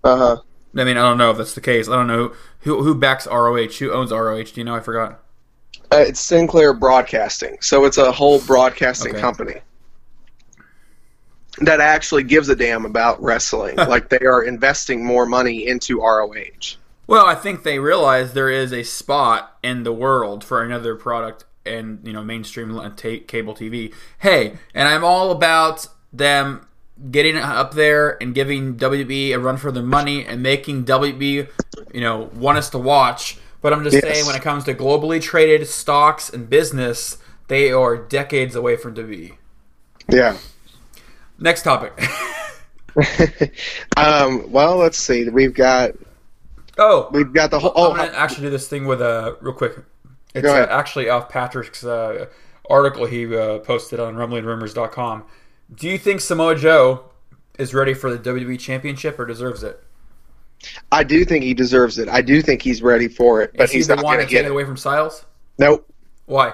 [0.03, 0.37] Uh huh.
[0.77, 1.89] I mean, I don't know if that's the case.
[1.89, 3.79] I don't know who who backs ROH.
[3.79, 4.43] Who owns ROH?
[4.43, 4.75] Do you know?
[4.75, 5.23] I forgot.
[5.91, 9.21] Uh, it's Sinclair Broadcasting, so it's a whole broadcasting Okay.
[9.21, 9.55] company
[11.57, 13.75] that actually gives a damn about wrestling.
[13.75, 16.77] like they are investing more money into ROH.
[17.07, 21.45] Well, I think they realize there is a spot in the world for another product
[21.65, 23.93] and you know mainstream l- ta- cable TV.
[24.19, 26.67] Hey, and I'm all about them
[27.09, 31.47] getting up there and giving WB a run for their money and making WB,
[31.93, 33.37] you know, want us to watch.
[33.61, 34.01] But I'm just Yes.
[34.01, 38.93] saying, when it comes to globally traded stocks and business, they are decades away from
[38.95, 39.37] WWE.
[40.09, 40.37] Yeah.
[41.39, 41.93] Next topic.
[43.97, 45.29] um, well, let's see.
[45.29, 45.91] We've got
[46.77, 47.71] oh, we've got the whole.
[47.77, 49.73] I'm Oh, gonna actually do this thing with uh real quick.
[50.33, 52.27] It's uh, actually off Patrick's uh,
[52.69, 55.23] article he uh, posted on RumblingRumors.com.
[55.75, 57.05] Do you think Samoa Joe
[57.57, 59.83] is ready for the WWE Championship or deserves it?
[60.91, 62.07] I do think he deserves it.
[62.07, 64.25] I do think he's ready for it, but is he he's the not one going
[64.25, 64.51] to get it it.
[64.51, 65.25] away from Styles?
[65.57, 65.87] Nope.
[66.25, 66.53] Why?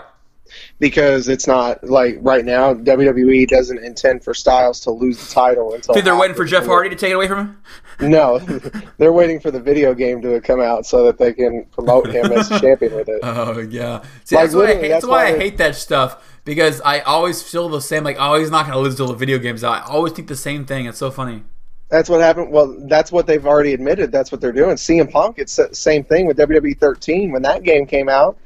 [0.79, 2.73] Because it's not like right now.
[2.73, 5.93] WWE doesn't intend for Styles to lose the title until.
[5.93, 7.61] Think they're waiting for Jeff Hardy to take it away from him?
[7.99, 8.37] No,
[8.99, 12.31] they're waiting for the video game to come out so that they can promote him
[12.31, 13.21] as champion with it.
[13.23, 14.03] Oh yeah.
[14.23, 14.81] See, Like, that's why I hate.
[14.81, 18.03] That's that's why I hate that stuff because I always feel the same.
[18.03, 19.83] Like, oh, he's not going to lose till the video game's out.
[19.83, 20.85] I always think the same thing.
[20.85, 21.43] It's so funny.
[21.89, 22.51] That's what happened.
[22.51, 24.11] Well, that's what they've already admitted.
[24.11, 24.75] That's what they're doing.
[24.75, 28.37] CM Punk, it's the same thing with WWE 13 when that game came out.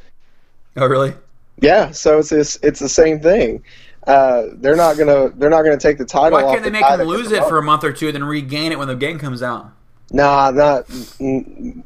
[0.77, 1.13] Oh, really?
[1.61, 3.63] Yeah, so it's this, it's the same thing.
[4.07, 6.41] Uh, they're not gonna they're not gonna take the title.
[6.41, 8.71] Why can't they the make him lose it for a month or two, then regain
[8.71, 9.71] it when the game comes out?
[10.13, 10.85] Nah, not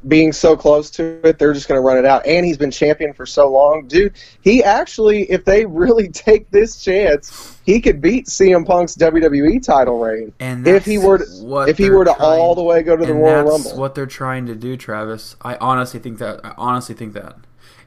[0.08, 1.38] being so close to it.
[1.38, 2.26] They're just gonna run it out.
[2.26, 4.14] And he's been champion for so long, dude.
[4.42, 10.00] He actually, if they really take this chance, he could beat CM Punk's WWE title
[10.00, 10.34] reign.
[10.40, 13.06] And if he were to, if he were to trying- all the way go to
[13.06, 15.36] the Royal that's Rumble, what they're trying to do, Travis.
[15.42, 16.40] I honestly think that.
[16.44, 17.36] I honestly think that.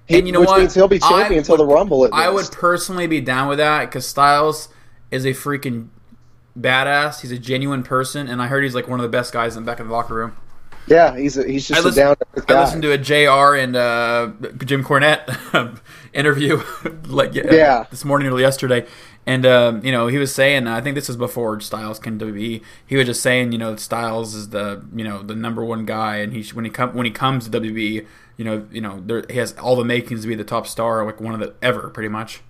[0.09, 0.61] He- and you know which what?
[0.61, 2.05] means he'll be champion I until the would- Rumble.
[2.07, 4.69] At I would personally be down with that because Styles
[5.11, 5.89] is a freaking
[6.59, 7.21] badass.
[7.21, 9.65] He's a genuine person, and I heard he's like one of the best guys in
[9.65, 10.33] the back of the locker room.
[10.87, 12.17] Yeah, he's a, he's just I a listened,
[12.47, 14.31] down I listened to a JR and uh,
[14.65, 15.79] Jim Cornette
[16.15, 16.63] interview
[17.07, 17.85] like Yeah.
[17.91, 18.87] this morning or yesterday,
[19.29, 22.25] and um, you know he was saying I think this was before Styles came to
[22.25, 22.63] WWE.
[22.87, 26.17] He was just saying you know Styles is the you know the number one guy,
[26.17, 28.07] and he when he come when he comes to WWE,
[28.39, 31.05] you know you know there, he has all the makings to be the top star,
[31.05, 32.41] like one of the ever pretty much.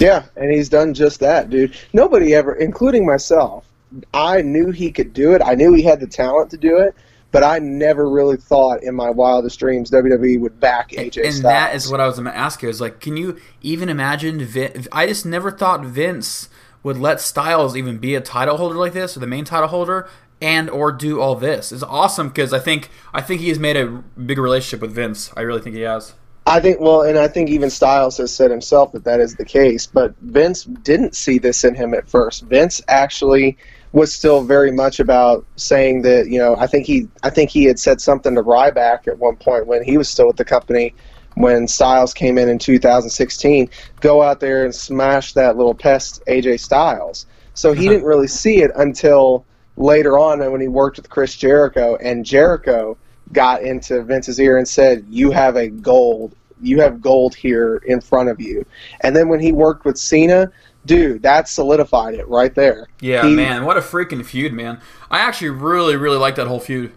[0.00, 1.76] Yeah, and he's done just that, dude.
[1.92, 3.64] Nobody ever, including myself,
[4.12, 5.42] I knew he could do it.
[5.42, 6.96] I knew he had the talent to do it,
[7.32, 11.42] but I never really thought in my wildest dreams WWE would back AJ and Styles.
[11.42, 12.68] that is what I was going to ask you.
[12.68, 14.44] Is like, can you even imagine?
[14.44, 16.48] Vin- I just never thought Vince
[16.82, 20.08] would let Styles even be a title holder like this, or the main title holder,
[20.40, 21.72] and or do all this.
[21.72, 25.32] It's awesome because I think I think he has made a big relationship with Vince.
[25.36, 26.14] I really think he has.
[26.48, 29.44] I think, well, and I think even Styles has said himself that that is the
[29.44, 29.84] case.
[29.84, 32.44] But Vince didn't see this in him at first.
[32.44, 33.58] Vince actually
[33.96, 37.64] was still very much about saying that you know I think he I think he
[37.64, 40.94] had said something to Ryback at one point when he was still with the company
[41.36, 43.70] when Styles came in in 2016
[44.02, 47.24] go out there and smash that little pest AJ Styles.
[47.54, 47.94] So he uh-huh.
[47.94, 49.46] didn't really see it until
[49.78, 52.98] later on when he worked with Chris Jericho and Jericho
[53.32, 58.02] got into Vince's ear and said you have a gold you have gold here in
[58.02, 58.66] front of you.
[59.00, 60.50] And then when he worked with Cena
[60.86, 64.80] dude that solidified it right there Yeah, He- man, what a freaking feud, man!
[65.10, 66.92] I actually really really like that whole feud.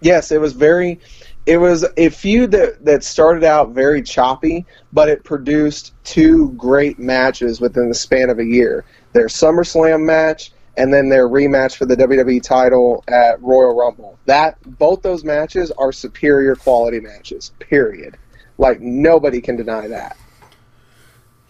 [0.00, 1.00] Yes, it was very.
[1.46, 6.98] It was a feud that that started out very choppy, but it produced two great
[6.98, 8.84] matches within the span of a year.
[9.12, 14.16] Their SummerSlam match and then their rematch for the WWE title at Royal Rumble.
[14.26, 17.50] That both those matches are superior quality matches.
[17.58, 18.16] Period.
[18.58, 20.16] Like nobody can deny that.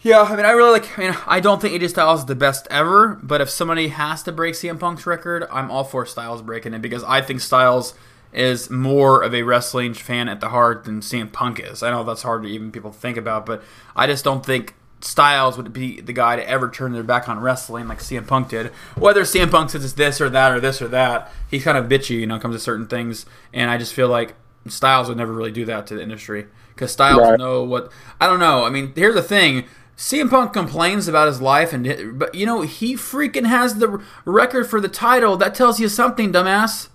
[0.01, 0.97] Yeah, I mean, I really like.
[0.97, 4.23] I mean, I don't think AJ Styles is the best ever, but if somebody has
[4.23, 7.93] to break CM Punk's record, I'm all for Styles breaking it because I think Styles
[8.31, 11.83] is more of a wrestling fan at the heart than CM Punk is.
[11.83, 13.61] I know that's hard to even people think about, but
[13.95, 17.39] I just don't think Styles would be the guy to ever turn their back on
[17.39, 18.67] wrestling like CM Punk did.
[18.95, 21.87] Whether CM Punk says it's this or that or this or that, he's kind of
[21.87, 24.35] bitchy, you know, comes to certain things, and I just feel like
[24.67, 27.37] Styles would never really do that to the industry because Styles Right.
[27.39, 28.63] know what I don't know.
[28.63, 29.65] I mean, here's the thing.
[29.99, 34.65] CM Punk complains about his life, and but you know he freaking has the record
[34.65, 35.35] for the title.
[35.35, 36.87] That tells you something, dumbass.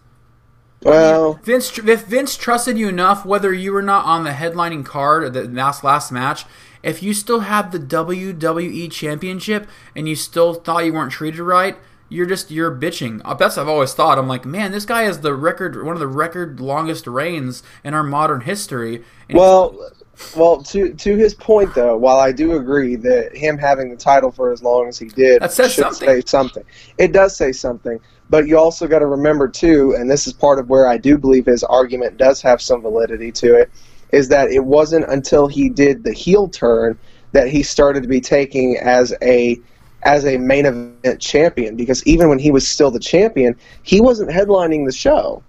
[0.83, 5.23] Well, Vince, if Vince trusted you enough, whether you were not on the headlining card
[5.23, 6.47] or the last last match,
[6.83, 11.77] if you still have the WWE Championship and you still thought you weren't treated right,
[12.15, 13.19] you're just you're bitching.
[13.39, 14.19] That's what I've always thought.
[14.19, 17.93] I'm like, man, this guy has the record, one of the record longest reigns in
[17.95, 19.03] our modern history.
[19.31, 19.91] Well,
[20.37, 20.63] well.
[20.63, 24.53] To to his point though, while I do agree that him having the title for
[24.53, 26.09] as long as he did That says should something.
[26.09, 26.65] say something.
[26.99, 27.99] It does say something.
[28.31, 31.19] But you also got to remember too, and this is part of where I do
[31.19, 33.71] believe his argument does have some validity to it,
[34.13, 36.99] is that it wasn't until he did the heel turn
[37.33, 39.61] that he started to be taking as a
[40.05, 41.77] as a main event champion.
[41.77, 45.43] Because even when he was still the champion, he wasn't headlining the show.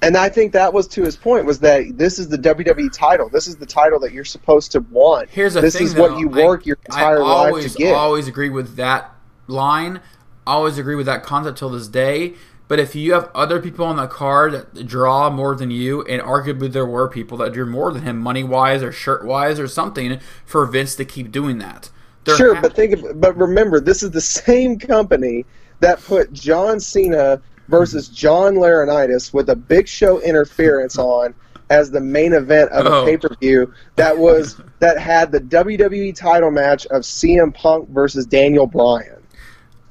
[0.00, 3.28] And I think that was to his point was that this is the WWE title.
[3.28, 5.28] This is the title that you're supposed to want.
[5.28, 6.18] Here's the this thing, is what though.
[6.18, 7.94] you I- work your entire I life always, to get.
[7.94, 9.12] I always agree with that
[9.48, 10.00] line.
[10.46, 12.34] Always agree with that concept till this day.
[12.68, 16.20] But if you have other people on the card that draw more than you, and
[16.22, 19.66] arguably there were people that drew more than him, money wise or shirt wise or
[19.66, 21.90] something, for Vince to keep doing that.
[22.36, 25.44] Sure, but think of, but remember, this is the same company
[25.80, 31.34] that put John Cena versus John Laurinaitis with a Big Show interference on
[31.70, 33.02] as the main event of Oh.
[33.02, 37.88] a pay per view that was that had the WWE title match of CM Punk
[37.90, 39.16] versus Daniel Bryan.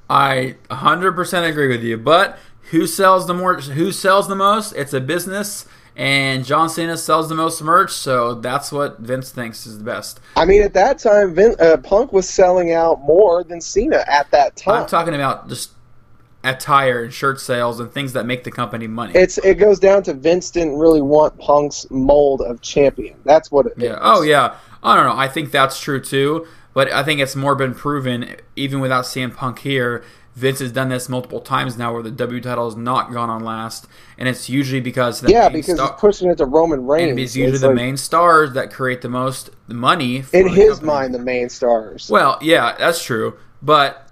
[0.10, 1.98] I 100% agree with you.
[1.98, 2.40] But
[2.72, 3.56] who sells the more?
[3.60, 4.72] Who sells the most?
[4.74, 5.66] It's a business,
[5.98, 7.92] and John Cena sells the most merch.
[7.92, 10.20] So that's what Vince thinks is the best.
[10.36, 14.30] I mean, at that time, Vin, uh, Punk was selling out more than Cena at
[14.30, 14.84] that time.
[14.84, 15.72] I'm talking about just
[16.44, 19.14] attire and shirt sales and things that make the company money.
[19.16, 23.18] It's it goes down to Vince didn't really want Punk's mold of champion.
[23.26, 23.74] That's what it.
[23.76, 23.98] Yeah.
[24.00, 24.56] Oh yeah.
[24.84, 25.18] I don't know.
[25.18, 26.48] I think that's true too.
[26.76, 30.04] But I think it's more been proven, even without CM Punk here.
[30.38, 33.44] Vince has done this multiple times now, where the W title has not gone on
[33.44, 33.88] last,
[34.20, 37.10] and it's usually because Yeah, because star- he's pushing it to Roman Reigns.
[37.10, 40.22] and it's usually It's the like, main stars that create the most money.
[40.22, 40.88] For in his company.
[40.88, 42.08] mind, the main stars.
[42.12, 43.34] Well, yeah, that's true.
[43.64, 44.10] But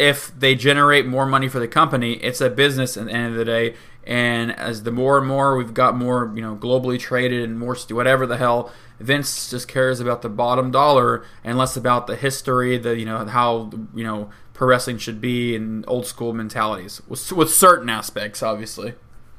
[0.00, 3.34] if they generate more money for the company, it's a business at the end of
[3.38, 3.74] the day.
[4.04, 7.76] And as the more and more we've got more, you know, globally traded and more
[7.76, 12.16] st- whatever the hell, Vince just cares about the bottom dollar and less about the
[12.16, 17.00] history, the you know how you know pro wrestling should be and old school mentalities
[17.08, 18.92] with, with certain aspects, obviously.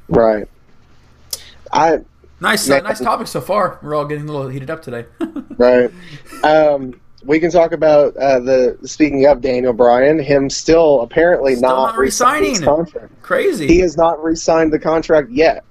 [0.08, 0.48] Right.
[1.74, 2.00] I
[2.40, 2.78] Nice, Yeah.
[2.78, 3.80] uh, nice topic so far.
[3.84, 5.06] We're all getting a little heated up today.
[5.58, 5.92] right.
[6.42, 11.70] Um, we can talk about uh, the speaking of Daniel Bryan, him still apparently Still
[11.70, 13.22] not, not re-signing his contract.
[13.22, 13.68] Crazy.
[13.68, 15.66] He has not re-signed the contract yet.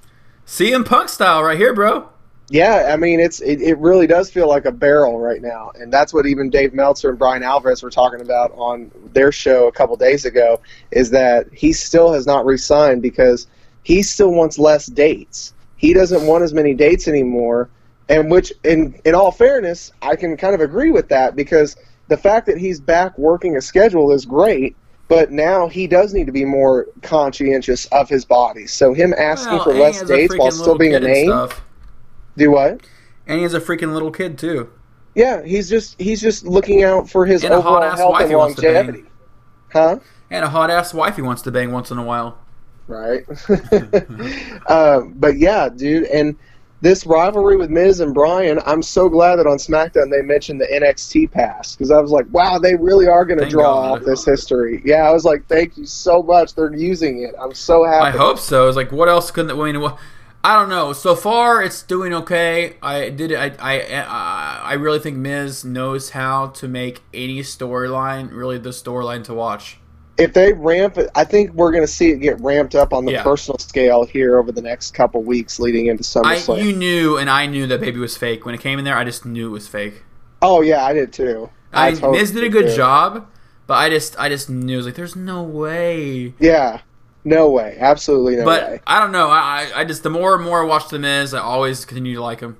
[0.46, 2.10] CM Punk style right here, bro.
[2.50, 5.92] Yeah, I mean it's it, it really does feel like a barrel right now, and
[5.92, 9.72] that's what even Dave Meltzer and Bryan Alvarez were talking about on their show a
[9.72, 10.60] couple days ago.
[10.90, 13.46] Is that he still has not re-signed because
[13.82, 15.52] he still wants less dates.
[15.76, 17.68] He doesn't want as many dates anymore,
[18.08, 21.76] and which, in in all fairness, I can kind of agree with that because
[22.08, 24.74] the fact that he's back working a schedule is great.
[25.08, 28.66] But now he does need to be more conscientious of his body.
[28.66, 31.64] So him asking Well, for less dates while still being a name, stuff.
[32.38, 32.80] Do what?
[33.26, 34.70] And he's a freaking little kid too.
[35.14, 38.36] Yeah, he's just he's just looking out for his And overall health wife and he
[38.36, 38.74] wants to bang.
[38.74, 39.04] longevity.
[39.72, 39.98] Huh?
[40.30, 42.38] And a hot ass wife he wants to bang once in a while.
[42.86, 43.24] Right.
[44.68, 46.36] um, but yeah, dude, and
[46.80, 50.66] this rivalry with Miz and Bryan, I'm so glad that on SmackDown they mentioned the
[50.66, 54.24] NXT pass because I was like, wow, they really are going to draw off this
[54.24, 54.80] history.
[54.84, 56.54] Yeah, I was like, thank you so much.
[56.54, 57.34] They're using it.
[57.38, 58.06] I'm so happy.
[58.06, 58.68] I hope so.
[58.68, 59.80] It's like what else couldn't I mean?
[59.80, 59.98] What,
[60.44, 60.92] I don't know.
[60.92, 62.76] So far, it's doing okay.
[62.82, 63.32] I did.
[63.34, 68.70] I I I, I really think Miz knows how to make any storyline really the
[68.70, 69.78] storyline to watch.
[70.16, 73.04] If they ramp it, I think we're going to see it get ramped up on
[73.04, 73.22] the Yeah.
[73.22, 77.46] personal scale here over the next couple weeks leading into I you knew and I
[77.46, 78.96] knew that baby was fake when it came in there.
[78.96, 80.02] I just knew it was fake.
[80.42, 81.50] oh yeah, I did too.
[81.72, 82.76] I, totally Miz did a good too.
[82.76, 83.28] job,
[83.66, 86.34] but I just I just knew it was like there's no way.
[86.40, 86.80] Yeah.
[87.28, 87.76] No way.
[87.78, 88.80] Absolutely no But way.
[88.86, 89.28] I don't know.
[89.28, 92.22] I I just the more and more I watch the Miz, I always continue to
[92.22, 92.56] like him.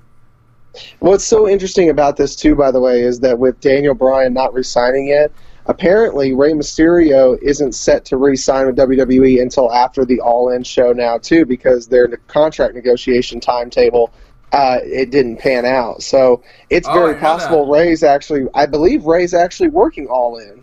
[1.00, 4.52] What's so interesting about this too, by the way, is that with Daniel Bryan not
[4.54, 5.32] re-signing yet,
[5.66, 10.92] apparently Rey Mysterio isn't set to re-sign with WWE until after the All In show
[10.92, 14.12] now too, because their contract negotiation timetable
[14.52, 16.02] uh, it didn't pan out.
[16.02, 17.72] So it's Oh, very possible that.
[17.72, 20.62] Rey's actually, I believe Rey's actually working All In.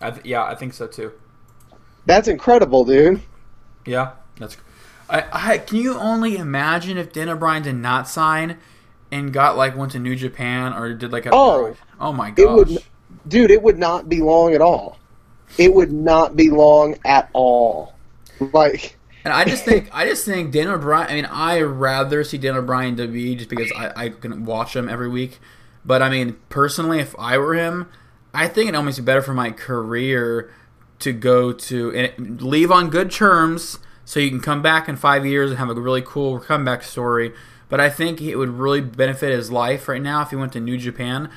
[0.00, 1.12] I th- yeah, I think so too.
[2.06, 3.20] That's incredible, dude.
[3.84, 4.56] Yeah, that's.
[5.08, 8.58] I, I can you only imagine if Daniel Bryan did not sign
[9.12, 11.76] and got like went to New Japan or did like a Oh.
[12.00, 12.78] oh my It would,
[13.26, 13.50] dude.
[13.50, 14.98] It would not be long at all.
[15.58, 17.94] It would not be long at all.
[18.40, 18.96] Like.
[19.24, 22.62] and I just think I just think Daniel Bryan I mean I rather see Daniel
[22.62, 25.38] Bryan WWE just because I, I can watch him every week
[25.84, 27.88] but I mean personally if I were him
[28.34, 30.52] I think it'd almost be better for my career
[30.98, 35.26] to go to and leave on good terms so you can come back in five
[35.26, 37.32] years and have a really cool comeback story.
[37.68, 40.60] But I think it would really benefit his life right now if he went to
[40.60, 41.30] New Japan.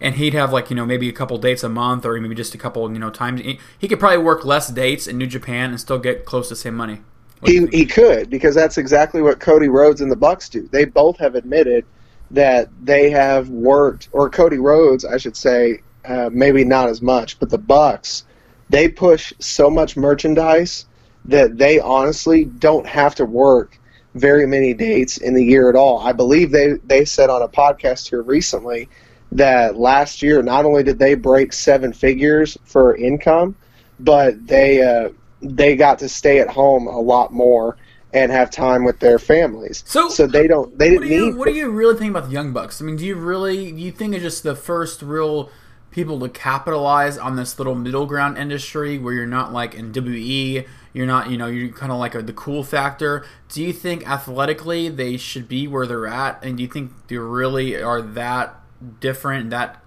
[0.00, 2.54] And he'd have like you know maybe a couple dates a month or maybe just
[2.54, 3.40] a couple you know times.
[3.78, 6.60] He, could probably work less dates in New Japan and still get close to the
[6.60, 7.00] same money.
[7.44, 10.68] He, he could because that's exactly what Cody Rhodes and the Bucks do.
[10.70, 11.86] They both have admitted
[12.30, 17.38] that they have worked, or Cody Rhodes, I should say, uh, maybe not as much,
[17.38, 18.24] but the Bucks,
[18.70, 20.86] they push so much merchandise
[21.24, 23.78] that they honestly don't have to work
[24.14, 25.98] very many dates in the year at all.
[25.98, 28.88] I believe they they said on a podcast here recently
[29.32, 33.54] that last year not only did they break seven figures for income,
[34.00, 35.10] but they uh,
[35.42, 37.76] they got to stay at home a lot more
[38.14, 39.84] and have time with their families.
[39.86, 42.10] So- so they don't they What didn't do you need What do you really think
[42.10, 42.80] about the Young Bucks?
[42.80, 45.50] I mean, do you really do you think it's just the first real
[45.96, 50.68] people to capitalize on this little middle ground industry where you're not like in WWE,
[50.92, 53.24] you're not you know you're kind of like a, the cool factor.
[53.48, 57.16] Do you think athletically they should be where they're at, and do you think they
[57.16, 58.60] really are that
[59.00, 59.82] different, that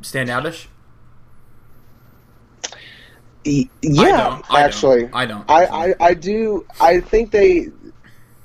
[0.00, 0.66] standoutish?
[3.44, 4.42] Yeah.
[4.50, 5.14] I actually, don't.
[5.14, 5.48] I don't.
[5.48, 6.66] I, I, I do.
[6.80, 7.68] I think they,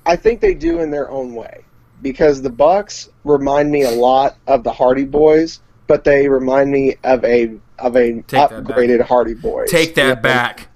[0.05, 1.65] I think they do in their own way
[2.03, 6.95] because the Bucks remind me a lot of the Hardy Boys, but they remind me
[7.03, 9.69] of a of a Take upgraded Hardy Boys.
[9.69, 10.67] Take that back.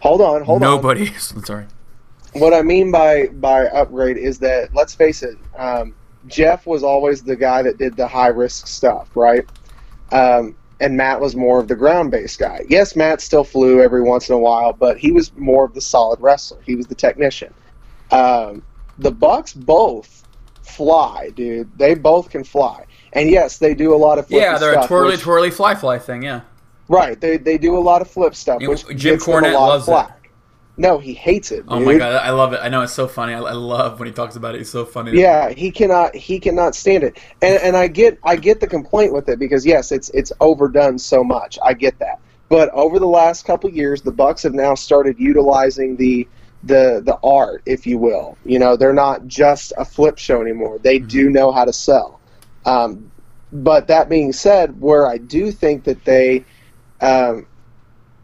[0.00, 0.76] hold on, hold on.
[0.76, 1.12] Nobody.
[1.14, 1.66] Sorry.
[2.32, 5.94] what I mean by by upgrade is that let's face it, um,
[6.26, 9.44] Jeff was always the guy that did the high risk stuff, right?
[10.12, 12.64] Um, and Matt was more of the ground based guy.
[12.68, 15.80] Yes, Matt still flew every once in a while, but he was more of the
[15.80, 16.60] solid wrestler.
[16.64, 17.52] He was the technician.
[18.10, 18.62] Um,
[18.98, 20.24] the Bucks both
[20.62, 21.70] fly, dude.
[21.78, 24.88] They both can fly, and yes, they do a lot of Yeah, they're stuff, a
[24.88, 26.22] twirly which- twirly fly fly thing.
[26.22, 26.42] Yeah.
[26.88, 29.40] Right, they they do a lot of flip stuff, You which Jim gets them a
[29.40, 30.06] Cornette loves it.
[30.78, 31.64] No, he hates it.
[31.66, 32.60] Oh my god, I love it.
[32.62, 33.34] I know it's so funny.
[33.34, 34.58] I, I love when he talks about it.
[34.58, 35.12] He's so funny.
[35.12, 37.18] Yeah, he cannot he cannot stand it.
[37.42, 40.98] And and I get I get the complaint with it because yes, it's it's overdone
[40.98, 41.58] so much.
[41.64, 42.20] I get that.
[42.48, 46.28] But over the last couple years, the Bucks have now started utilizing the
[46.62, 48.38] the the art, if you will.
[48.44, 50.78] You know, they're not just a flip show anymore.
[50.78, 51.08] They mm-hmm.
[51.08, 52.17] do know how to sell.
[52.68, 53.10] Um,
[53.52, 56.44] but that being said, where I do think that they
[57.00, 57.46] um,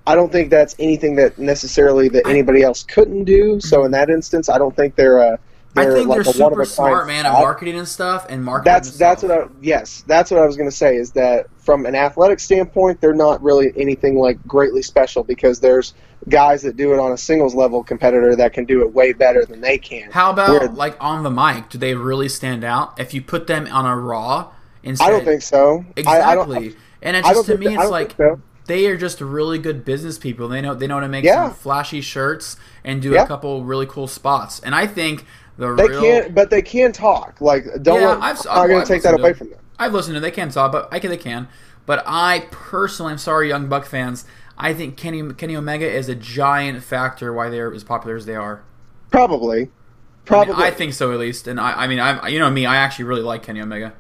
[0.07, 3.59] I don't think that's anything that necessarily that anybody else couldn't do.
[3.61, 5.39] So in that instance, I don't think they're a
[5.77, 8.73] I think like they're super smart, man, at marketing and stuff, and marketing.
[8.73, 11.85] That's that's what I yes, that's what I was going to say is that from
[11.87, 15.95] an athletic standpoint, they're not really anything like greatly special because there's
[16.29, 19.45] guys that do it on a singles level competitor that can do it way better
[19.45, 20.11] than they can.
[20.13, 21.69] How about Where- like on the mic?
[21.71, 24.51] Do they really stand out if you put them on a Raw
[24.83, 25.07] instead?
[25.09, 25.85] I don't think so.
[26.07, 26.77] I, I don't, exactly.
[27.03, 28.15] and it's just to me, that- it's like
[28.67, 30.49] they are just really good business people.
[30.49, 31.49] They know they know how to make Yeah.
[31.49, 33.25] some flashy shirts and do Yeah.
[33.25, 34.61] a couple really cool spots.
[34.61, 35.27] And I think
[35.57, 37.41] the they real can't, but they can talk.
[37.41, 38.01] Like don't.
[38.01, 39.59] Yeah, I've- I'm not going to take that away from them.
[39.79, 40.23] I've listened to them.
[40.23, 41.49] They can talk, but I can they can.
[41.87, 44.25] But I personally, I'm sorry, young Buck fans.
[44.57, 48.37] I think Kenny Kenny Omega is a giant factor why they're as popular as they
[48.37, 48.63] are.
[49.11, 49.71] Probably, I, mean,
[50.25, 50.65] probably.
[50.65, 53.05] I think so at least, and I, I mean, I, you know me, I actually
[53.07, 53.93] really like Kenny Omega.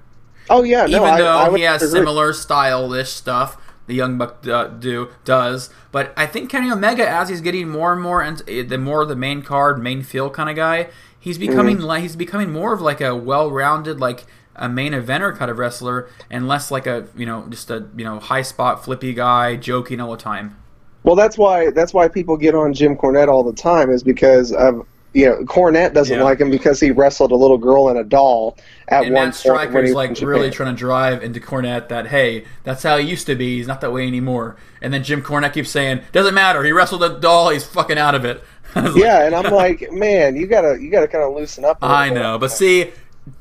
[0.50, 2.00] oh yeah, no, even I, though I he has agree.
[2.00, 7.28] similar style-ish stuff the young buck uh, do does but i think kenny omega as
[7.28, 10.56] he's getting more and more and the more the main card main field kind of
[10.56, 10.88] guy
[11.24, 11.86] he's becoming Mm-hmm.
[11.86, 14.24] like he's becoming more of like a well-rounded like
[14.56, 18.04] a main eventer kind of wrestler and less like a you know just a you
[18.04, 20.56] know high spot flippy guy joking all the time
[21.02, 24.52] Well, that's why that's why people get on Jim Cornette all the time is because
[24.52, 26.24] of you know Cornette doesn't Yeah.
[26.24, 28.56] like him because he wrestled a little girl and a doll
[28.88, 31.40] at and one Matt point when he Striker's was like really trying to drive into
[31.40, 33.56] Cornette that hey, that's how he used to be.
[33.58, 34.56] He's not that way anymore.
[34.82, 36.62] And then Jim Cornette keeps saying, "Doesn't matter.
[36.64, 37.50] He wrestled a doll.
[37.50, 38.42] He's fucking out of it."
[38.84, 41.78] Like, yeah, and I'm like, man, you gotta you gotta kind of loosen up.
[41.80, 42.90] I know, but see,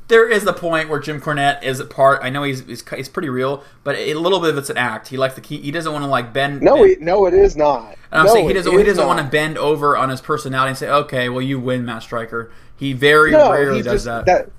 [0.07, 2.21] there is the point where Jim Cornette is a part.
[2.23, 5.07] I know he's he's, he's pretty real, but a little bit of it's an act.
[5.07, 5.63] He likes to keep.
[5.63, 6.61] He doesn't want to like bend.
[6.61, 7.95] No, bend- he, no, it is not.
[8.11, 8.77] and I'm no, saying he doesn't.
[8.77, 11.85] He doesn't want to bend over on his personality and say, "Okay, well, you win,
[11.85, 14.49] Matt Striker." He very No, rarely does just, that.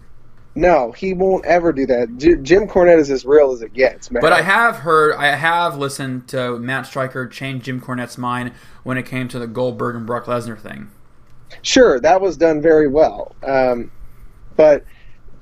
[0.56, 2.16] No, he won't ever do that.
[2.16, 4.20] J- Jim Cornette is as real as it gets, man.
[4.20, 8.52] But I have heard, I have listened to Matt Striker change Jim Cornette's mind
[8.84, 10.90] when it came to the Goldberg and Brock Lesnar thing.
[11.62, 13.34] Sure, that was done very well.
[13.42, 13.90] Um,
[14.56, 14.84] but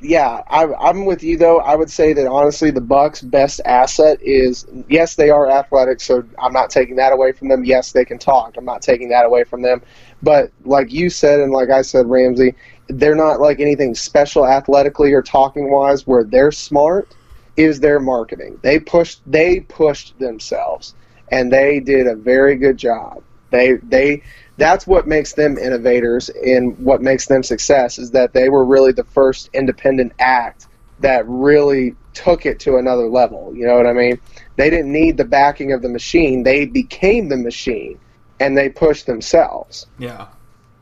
[0.01, 1.61] yeah, I, I'm with you though.
[1.61, 6.25] I would say that honestly, the Bucks' best asset is yes, they are athletic, so
[6.39, 7.65] I'm not taking that away from them.
[7.65, 8.57] Yes, they can talk.
[8.57, 9.83] I'm not taking that away from them.
[10.23, 12.55] But like you said, and like I said, Ramsey,
[12.99, 16.07] they're not like anything special athletically or talking wise.
[16.07, 17.15] Where they're smart
[17.57, 18.59] is their marketing.
[18.63, 19.21] They pushed.
[19.27, 20.95] They pushed themselves,
[21.31, 23.23] and they did a very good job.
[23.51, 24.23] They they
[24.57, 28.93] that's what makes them innovators and what makes them success is that they were really
[28.93, 30.67] the first independent act
[31.01, 33.53] that really took it to another level.
[33.55, 34.21] You know what I mean?
[34.57, 36.43] They didn't need the backing of the machine.
[36.43, 37.99] They became the machine
[38.41, 39.87] and they pushed themselves.
[39.99, 40.29] Yeah.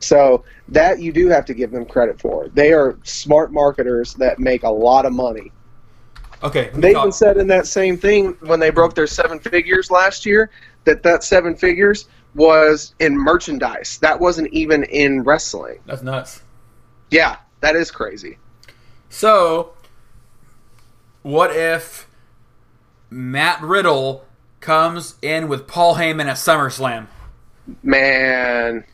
[0.01, 2.49] So that you do have to give them credit for.
[2.49, 5.51] They are smart marketers that make a lot of money.
[6.43, 6.71] Okay.
[6.73, 10.49] They even said in that same thing when they broke their seven figures last year
[10.85, 13.99] that that seven figures was in merchandise.
[13.99, 15.79] That wasn't even in wrestling.
[15.85, 16.41] That's nuts.
[17.09, 18.37] Yeah, that is crazy.
[19.09, 19.73] So,
[21.21, 22.07] what if
[23.09, 24.25] Matt Riddle
[24.61, 27.07] comes in with Paul Heyman at SummerSlam?
[27.83, 28.85] Man,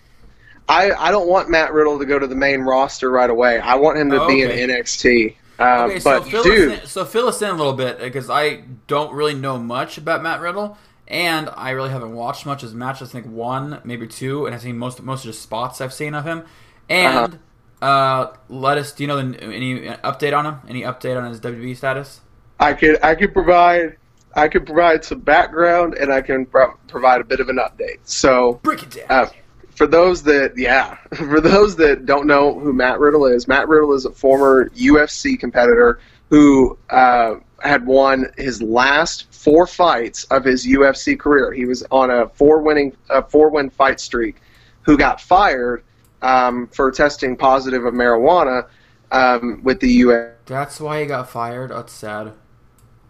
[0.69, 3.59] I I don't want Matt Riddle to go to the main roster right away.
[3.59, 4.61] I want him to Oh, be okay.
[4.63, 5.35] in NXT.
[5.59, 7.99] Um, Okay, so but fill, dude, us in, so fill us in a little bit
[7.99, 12.61] because I don't really know much about Matt Riddle, and I really haven't watched much
[12.63, 13.09] of his matches.
[13.09, 16.13] I think one, maybe two, and I've seen most most of the spots I've seen
[16.13, 16.43] of him.
[16.89, 17.39] And
[17.81, 18.91] uh let us.
[18.91, 20.55] Do you know the, any update on him?
[20.67, 22.21] Any update on his WWE status?
[22.59, 23.97] I could I could provide
[24.35, 27.99] I could provide some background and I can pro- provide a bit of an update.
[28.03, 29.05] So Break it down.
[29.09, 29.29] Uh,
[29.77, 33.93] for those that, yeah, for those that don't know who Matt Riddle is, Matt Riddle
[33.93, 35.99] is a former UFC competitor
[36.31, 41.53] who uh, had won his last four fights of his UFC career.
[41.53, 44.37] He was on a four winning, a four win fight streak,
[44.81, 45.83] who got fired
[46.23, 48.67] um, for testing positive of marijuana
[49.11, 50.33] um, with the U.S.
[50.47, 51.69] That's why he got fired.
[51.69, 52.33] That's sad.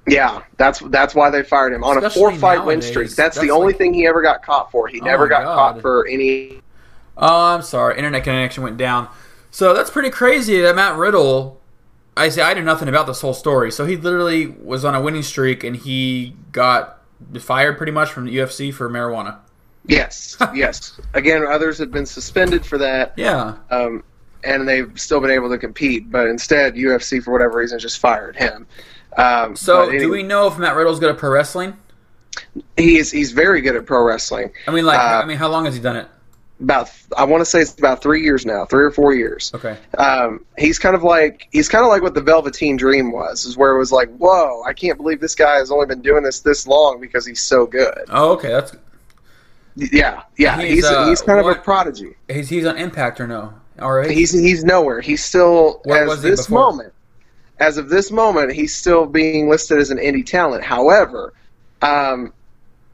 [0.08, 3.10] Yeah, that's that's why they fired him on a four fight win streak.
[3.12, 4.88] That's, the That's only like- thing he ever got caught for.
[4.88, 5.56] He Oh never my got God.
[5.56, 6.62] caught for any.
[7.18, 7.98] Oh, I'm sorry.
[7.98, 9.10] Internet connection went down.
[9.52, 11.60] So that's pretty crazy that Matt Riddle.
[12.16, 13.72] I say I knew nothing about this whole story.
[13.72, 17.00] So he literally was on a winning streak and he got
[17.40, 19.38] fired pretty much from the UFC for marijuana.
[19.86, 21.00] Yes, yes.
[21.14, 23.56] Again, others had been suspended for that, Yeah.
[23.72, 24.04] um,
[24.44, 26.12] and they've still been able to compete.
[26.12, 28.66] But instead, UFC for whatever reason just fired him.
[29.18, 31.76] Um, So but do we know if Matt Riddle's good at pro wrestling?
[32.78, 34.52] He's he's very good at pro wrestling.
[34.68, 36.08] I mean, like, Uh, I mean, how long has he done it?
[36.60, 39.52] About I want to say it's about three years now, three or four years.
[39.54, 39.78] Okay.
[40.00, 43.56] um, he's kind of like he's kind of like what the Velveteen Dream was, is
[43.58, 46.40] where it was like, whoa, I can't believe this guy has only been doing this
[46.40, 48.00] this long because he's so good.
[48.10, 48.50] Oh, okay.
[48.50, 48.76] That's
[49.76, 52.16] Yeah, yeah, He's, he's uh, he's kind of a prodigy.
[52.28, 53.54] he's he's on Impact or no?
[53.80, 54.10] All right.
[54.10, 55.02] He's he's nowhere.
[55.02, 56.72] He's still Where as he this before?
[56.72, 56.94] moment.
[57.60, 60.64] As of this moment, he's still being listed as an indie talent.
[60.64, 61.34] However,
[61.82, 62.34] um,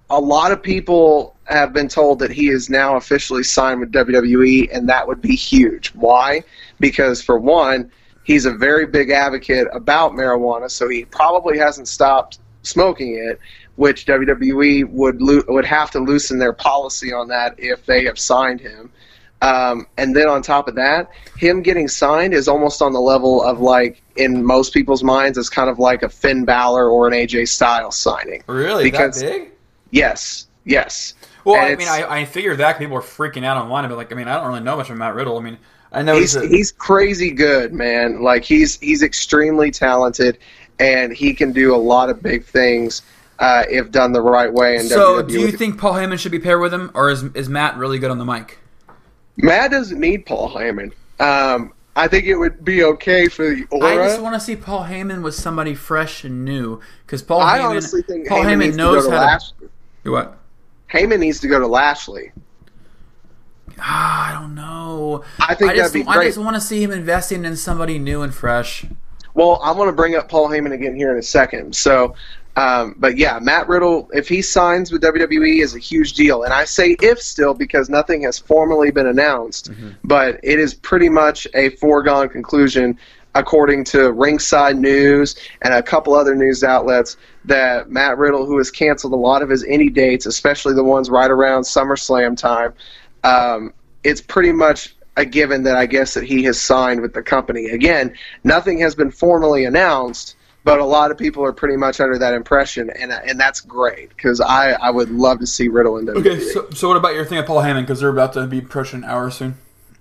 [0.09, 4.69] a lot of people have been told that he is now officially signed with WWE,
[4.71, 5.89] and that would be huge.
[5.89, 6.43] Why?
[6.79, 7.91] Because for one,
[8.23, 13.39] he's a very big advocate about marijuana, so he probably hasn't stopped smoking it.
[13.75, 18.19] Which WWE would lo- would have to loosen their policy on that if they have
[18.19, 18.91] signed him.
[19.43, 23.43] Um, and then on top of that, him getting signed is almost on the level
[23.43, 27.13] of like in most people's minds is kind of like a Finn Balor or an
[27.13, 28.41] AJ Styles signing.
[28.47, 29.51] really because- that big?
[29.91, 31.13] Yes, yes.
[31.43, 34.13] Well, And I mean, I, I figured that people were freaking out online, but like,
[34.13, 35.37] I mean, I don't really know much about Matt Riddle.
[35.37, 35.57] I mean,
[35.91, 38.23] I know he's he's, a, he's crazy good, man.
[38.23, 40.39] Like he's he's extremely talented,
[40.79, 43.01] and he can do a lot of big things
[43.39, 44.79] uh, if done the right way.
[44.79, 45.21] So.
[45.21, 45.27] WWE.
[45.27, 47.99] Do you think Paul Heyman should be paired with him, or is is Matt really
[47.99, 48.57] good on the mic?
[49.37, 50.93] Matt doesn't need Paul Heyman?
[51.19, 54.03] Um, I think it would be okay for the aura.
[54.03, 57.59] I just want to see Paul Heyman with somebody fresh and new, because Paul I
[57.59, 59.67] Heyman, honestly think Paul Heyman, Heyman needs knows to go to how Lashley.
[60.03, 60.11] to.
[60.11, 60.37] What?
[60.91, 62.31] Heyman needs to go to Lashley.
[63.79, 65.23] Ah, I don't know.
[65.39, 66.23] I think I just, that'd be great.
[66.23, 68.85] I just want to see him investing in somebody new and fresh.
[69.33, 71.75] Well, I want to bring up Paul Heyman again here in a second.
[71.75, 72.15] So,
[72.55, 76.43] um, but yeah, Matt Riddle, if he signs with WWE, is a huge deal.
[76.43, 79.71] And I say if still because nothing has formally been announced,
[80.03, 82.97] but it is pretty much a foregone conclusion,
[83.33, 88.69] according to Ringside News and a couple other news outlets, that Matt Riddle, who has
[88.69, 92.73] canceled a lot of his indie dates, especially the ones right around SummerSlam time,
[93.23, 93.73] um,
[94.03, 97.69] it's pretty much a given that I guess that he has signed with the company.
[97.69, 102.17] Again, nothing has been formally announced, but a lot of people are pretty much under
[102.17, 106.05] that impression, and and that's great because I, I would love to see Riddle in
[106.05, 106.19] WWE.
[106.19, 107.81] Okay, so, so what about your thing of Paul Heyman?
[107.81, 109.57] Because they're about to be approaching an hour soon.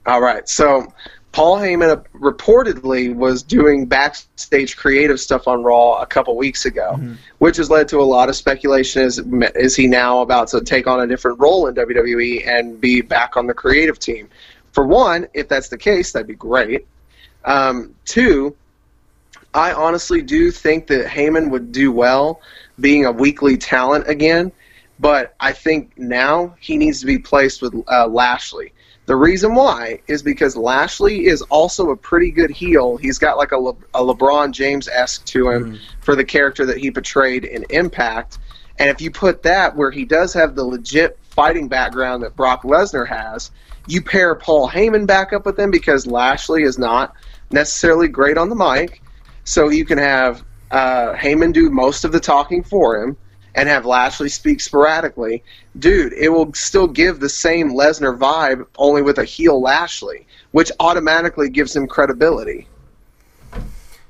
[0.07, 0.93] All right, so
[1.33, 7.01] Paul Heyman reportedly was doing backstage creative stuff on Raw a couple weeks ago,
[7.39, 9.03] which has led to a lot of speculation.
[9.03, 9.19] Is
[9.57, 13.37] is he now about to take on a different role in WWE and be back
[13.37, 14.29] on the creative team?
[14.73, 16.87] For one, if that's the case, that'd be great.
[17.45, 18.55] Um, two,
[19.55, 22.41] I honestly do think that Heyman would do well
[22.81, 24.51] being a weekly talent again,
[24.99, 28.73] but I think now he needs to be placed with uh, Lashley.
[29.07, 32.97] The reason why is because Lashley is also a pretty good heel.
[32.97, 36.79] He's got like a, Le- a LeBron James esque to him for the character that
[36.79, 38.39] he portrayed in Impact.
[38.79, 42.63] And if you put that where he does have the legit fighting background that Brock
[42.63, 43.51] Lesnar has,
[43.89, 47.15] you pair Paul Heyman back up with him because Lashley is not
[47.51, 49.03] necessarily great on the mic.
[49.45, 53.17] So you can have uh, Heyman do most of the talking for him
[53.55, 55.43] and have Lashley speak sporadically.
[55.79, 60.73] Dude, it will still give the same Lesnar vibe, only with a heel Lashley, which
[60.81, 62.67] automatically gives him credibility.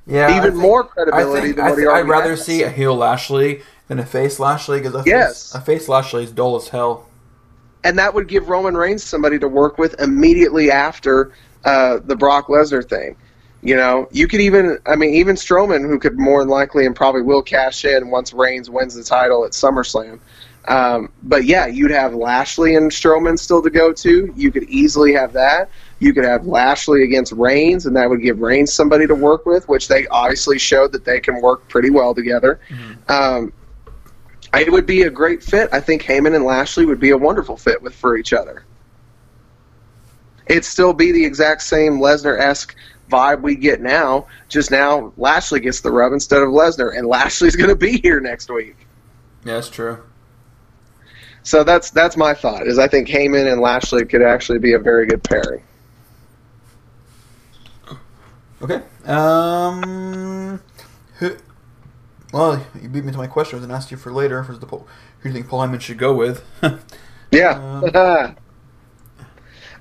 [0.06, 2.44] Yeah, Even more credibility than what he already I'd rather has.
[2.44, 5.52] see a heel Lashley than a face Lashley because a, Yes.
[5.52, 7.06] face, a face Lashley is dull as hell.
[7.84, 11.32] and that would give Roman Reigns somebody to work with immediately after
[11.64, 13.16] uh, the Brock Lesnar thing.
[13.64, 16.96] You know, you could even, I mean, even Strowman, who could more than likely and
[16.96, 20.18] probably will cash in once Reigns wins the title at SummerSlam.
[20.66, 24.32] Um, but yeah, you'd have Lashley and Strowman still to go to.
[24.36, 25.70] You could easily have that.
[26.00, 29.68] You could have Lashley against Reigns, and that would give Reigns somebody to work with,
[29.68, 32.60] which they obviously showed that they can work pretty well together.
[33.08, 33.52] Um,
[34.54, 35.68] it would be a great fit.
[35.72, 38.64] I think Heyman and Lashley would be a wonderful fit with for each other.
[40.46, 42.76] It'd still be the exact same Lesnar esque
[43.12, 44.26] vibe we get now.
[44.48, 48.20] Just now, Lashley gets the rub instead of Lesnar, and Lashley's going to be here
[48.20, 48.76] next week.
[49.44, 50.02] Yeah, that's true.
[51.42, 52.66] So that's that's my thought.
[52.66, 55.62] Is I think Heyman and Lashley could actually be a very good pairing.
[58.62, 58.80] Okay.
[59.06, 60.62] Um.
[61.18, 61.36] Who,
[62.32, 63.56] well, you beat me to my question.
[63.56, 64.42] I was going to ask you for later.
[64.44, 66.44] For the who do you think Paul Heyman should go with?
[67.32, 67.54] Yeah.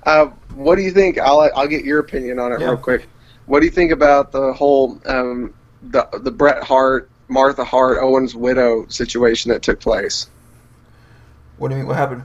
[0.04, 1.18] uh, what do you think?
[1.18, 2.68] I'll I'll get your opinion on it Yeah.
[2.68, 3.06] real quick.
[3.46, 8.34] What do you think about the whole um, the the Bret Hart, Martha Hart, Owen's
[8.34, 10.28] widow situation that took place?
[11.62, 11.88] what do you mean?
[11.88, 12.24] What happened?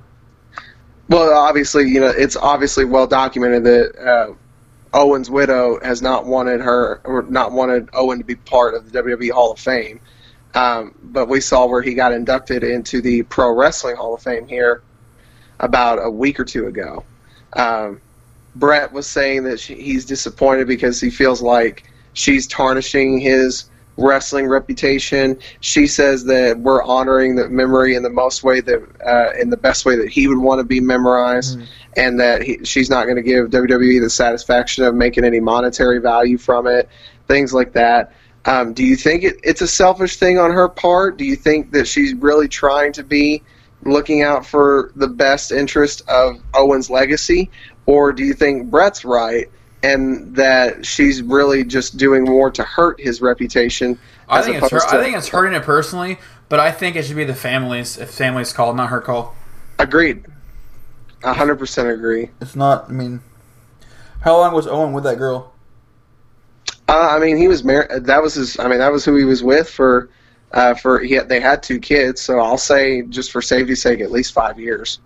[1.09, 4.33] Well, obviously, you know, it's obviously well documented that uh,
[4.93, 9.03] Owen's widow has not wanted her or not wanted Owen to be part of the
[9.03, 9.99] WWE Hall of Fame.
[10.55, 14.47] Um, but we saw where he got inducted into the Pro Wrestling Hall of Fame
[14.47, 14.81] here
[15.59, 17.03] about a week or two ago.
[17.53, 18.01] Um,
[18.59, 21.83] Bret was saying that she, he's disappointed because he feels like
[22.13, 25.37] she's tarnishing his wrestling reputation.
[25.59, 29.57] She says that we're honoring the memory in the most way that uh, in the
[29.57, 31.59] best way that he would want to be memorized,
[31.95, 35.99] and that he, she's not going to give WWE the satisfaction of making any monetary
[35.99, 36.89] value from it,
[37.27, 38.13] things like that.
[38.45, 41.17] Um, do you think it, it's a selfish thing on her part?
[41.17, 43.43] Do you think that she's really trying to be
[43.83, 47.49] looking out for the best interest of Owen's legacy,
[47.87, 49.49] or do you think Bret's right
[49.81, 53.97] and that she's really just doing more to hurt his reputation?
[54.29, 56.19] I think it's her, opposed I think it's hurting it personally,
[56.49, 59.35] but I think it should be the family's if families call, not her call.
[59.79, 60.25] agreed.
[61.23, 62.29] A hundred percent agree.
[62.41, 62.89] It's not.
[62.89, 63.21] I mean,
[64.21, 65.53] how long was Owen with that girl?
[66.87, 68.05] Uh, I mean, he was married.
[68.05, 68.59] That was his.
[68.59, 70.09] I mean, that was who he was with for.
[70.51, 73.99] Uh, for he had, they had two kids, so I'll say just for safety's sake,
[73.99, 74.99] at least five years,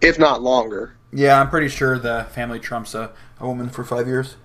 [0.00, 0.94] if not longer.
[1.12, 4.36] Yeah, I'm pretty sure the family trumps a, a woman for five years.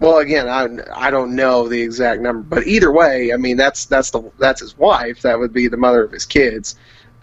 [0.00, 3.84] Well, again, I I don't know the exact number, but either way, I mean that's
[3.86, 5.22] that's the that's his wife.
[5.22, 6.76] That would be the mother of his kids.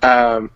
[0.03, 0.51] Um,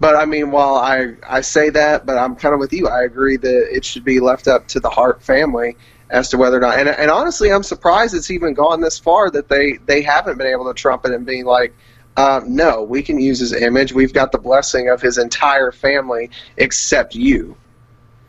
[0.00, 2.88] but I mean, while I I say that, but I'm kind of with you.
[2.88, 5.76] I agree that it should be left up to the Hart family
[6.10, 6.78] as to whether or not.
[6.78, 10.48] And and honestly, I'm surprised it's even gone this far that they they haven't been
[10.48, 11.74] able to trump it and being like.
[12.14, 13.94] Um, no, we can use his image.
[13.94, 17.56] We've got the blessing of his entire family except you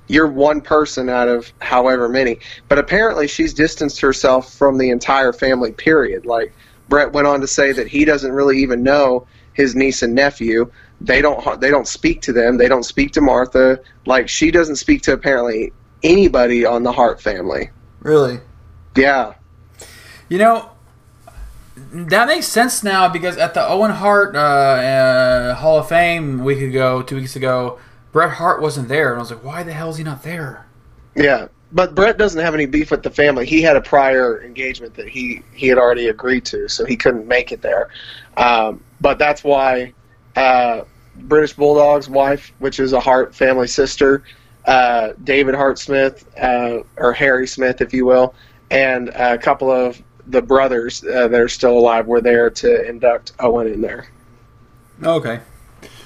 [0.07, 2.39] you're one person out of however many.
[2.67, 5.71] But apparently, she's distanced herself from the entire family.
[5.71, 6.25] Period.
[6.25, 6.53] Like
[6.89, 10.71] Bret went on to say that he doesn't really even know his niece and nephew.
[11.01, 11.59] They don't.
[11.59, 12.57] They don't speak to them.
[12.57, 13.79] They don't speak to Martha.
[14.05, 15.73] Like she doesn't speak to apparently
[16.03, 17.69] anybody on the Hart family.
[17.99, 18.39] Really?
[18.95, 19.33] Yeah.
[20.29, 20.71] You know,
[21.75, 26.43] that makes sense now because at the Owen Hart uh, uh, Hall of Fame a
[26.43, 27.79] week ago, two weeks ago,
[28.13, 30.67] Bret Hart wasn't there, and I was like, why the hell is he not there?
[31.15, 31.47] Yeah.
[31.71, 33.47] But Bret doesn't have any beef with the family.
[33.47, 37.27] He had a prior engagement that he, he had already agreed to, so he couldn't
[37.27, 37.89] make it there.
[38.37, 39.93] Um, but that's why
[40.35, 40.83] uh,
[41.15, 44.23] British Bulldog's wife, which is a Hart family sister,
[44.65, 48.35] uh, David Hart Smith, uh, or Harry Smith, if you will,
[48.69, 53.33] and a couple of the brothers uh, that are still alive were there to induct
[53.39, 54.07] Owen in there.
[55.01, 55.39] Okay.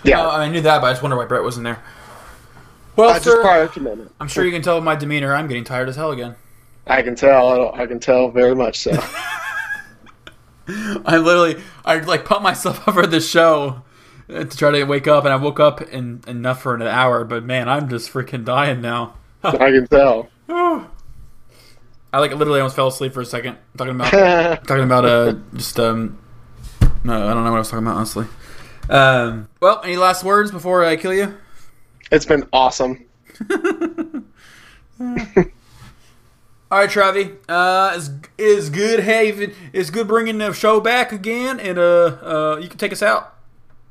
[0.04, 0.26] Yeah.
[0.26, 1.84] I knew that, but I just wonder why Bret wasn't there.
[2.98, 4.12] Well, just sir, commitment.
[4.20, 6.36] I'm sure you can tell by my demeanor I'm getting tired as hell again.
[6.88, 7.74] I can tell.
[7.76, 8.92] I can tell very much so.
[11.06, 13.84] I literally, I like put myself up for the show
[14.30, 17.24] uh, to try to wake up, and I woke up in enough for an hour.
[17.24, 19.14] But man, I'm just freaking dying now.
[19.44, 20.30] I can tell.
[20.50, 24.12] I like literally almost fell asleep for a second talking about
[24.66, 26.18] talking about uh just um
[27.04, 28.26] no I don't know what I was talking about honestly.
[28.90, 31.38] Um, well, any last words before I kill you?
[32.12, 33.06] It's been awesome.
[36.70, 37.38] All right, Travi.
[37.48, 41.82] Uh, it's, it's good having it's good bringing the show back again, and uh,
[42.22, 43.36] uh, you can take us out.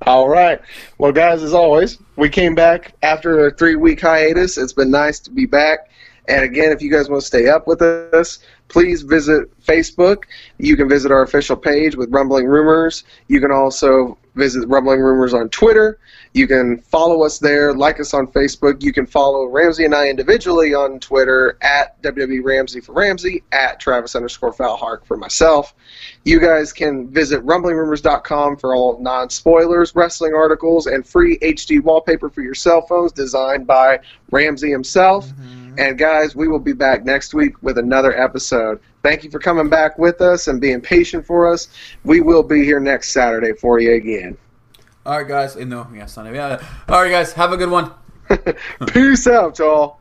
[0.03, 0.61] All right.
[0.99, 4.59] Well, guys, as always, we came back after a three week hiatus.
[4.59, 5.91] It's been nice to be back.
[6.29, 10.25] And again, if you guys want to stay up with us, please visit Facebook.
[10.59, 13.05] You can visit our official page with Rumbling Rumors.
[13.29, 15.99] You can also visit Rumbling Rumors on Twitter.
[16.37, 18.83] You can follow us there, like us on Facebook.
[18.83, 23.81] You can follow Ramsey and I individually on Twitter at WWE Ramsey for Ramsey, at
[23.81, 25.75] Travis underscore Falhark for myself.
[26.27, 32.29] You guys can visit rumblingrumors.com for all non spoilers, wrestling articles, and free HD wallpaper
[32.29, 35.27] for your cell phones designed by Ramsey himself.
[35.29, 35.77] Mm-hmm.
[35.79, 38.79] And guys, we will be back next week with another episode.
[39.03, 41.69] Thank you for coming back with us and being patient for us.
[42.05, 44.37] We will be here next Saturday for you again.
[45.07, 45.55] All right, guys.
[45.55, 46.35] No, yeah, Sunday.
[46.35, 46.61] Yeah.
[46.89, 47.33] All right, guys.
[47.35, 47.93] Have a good one.
[48.89, 50.01] Peace out, y'all.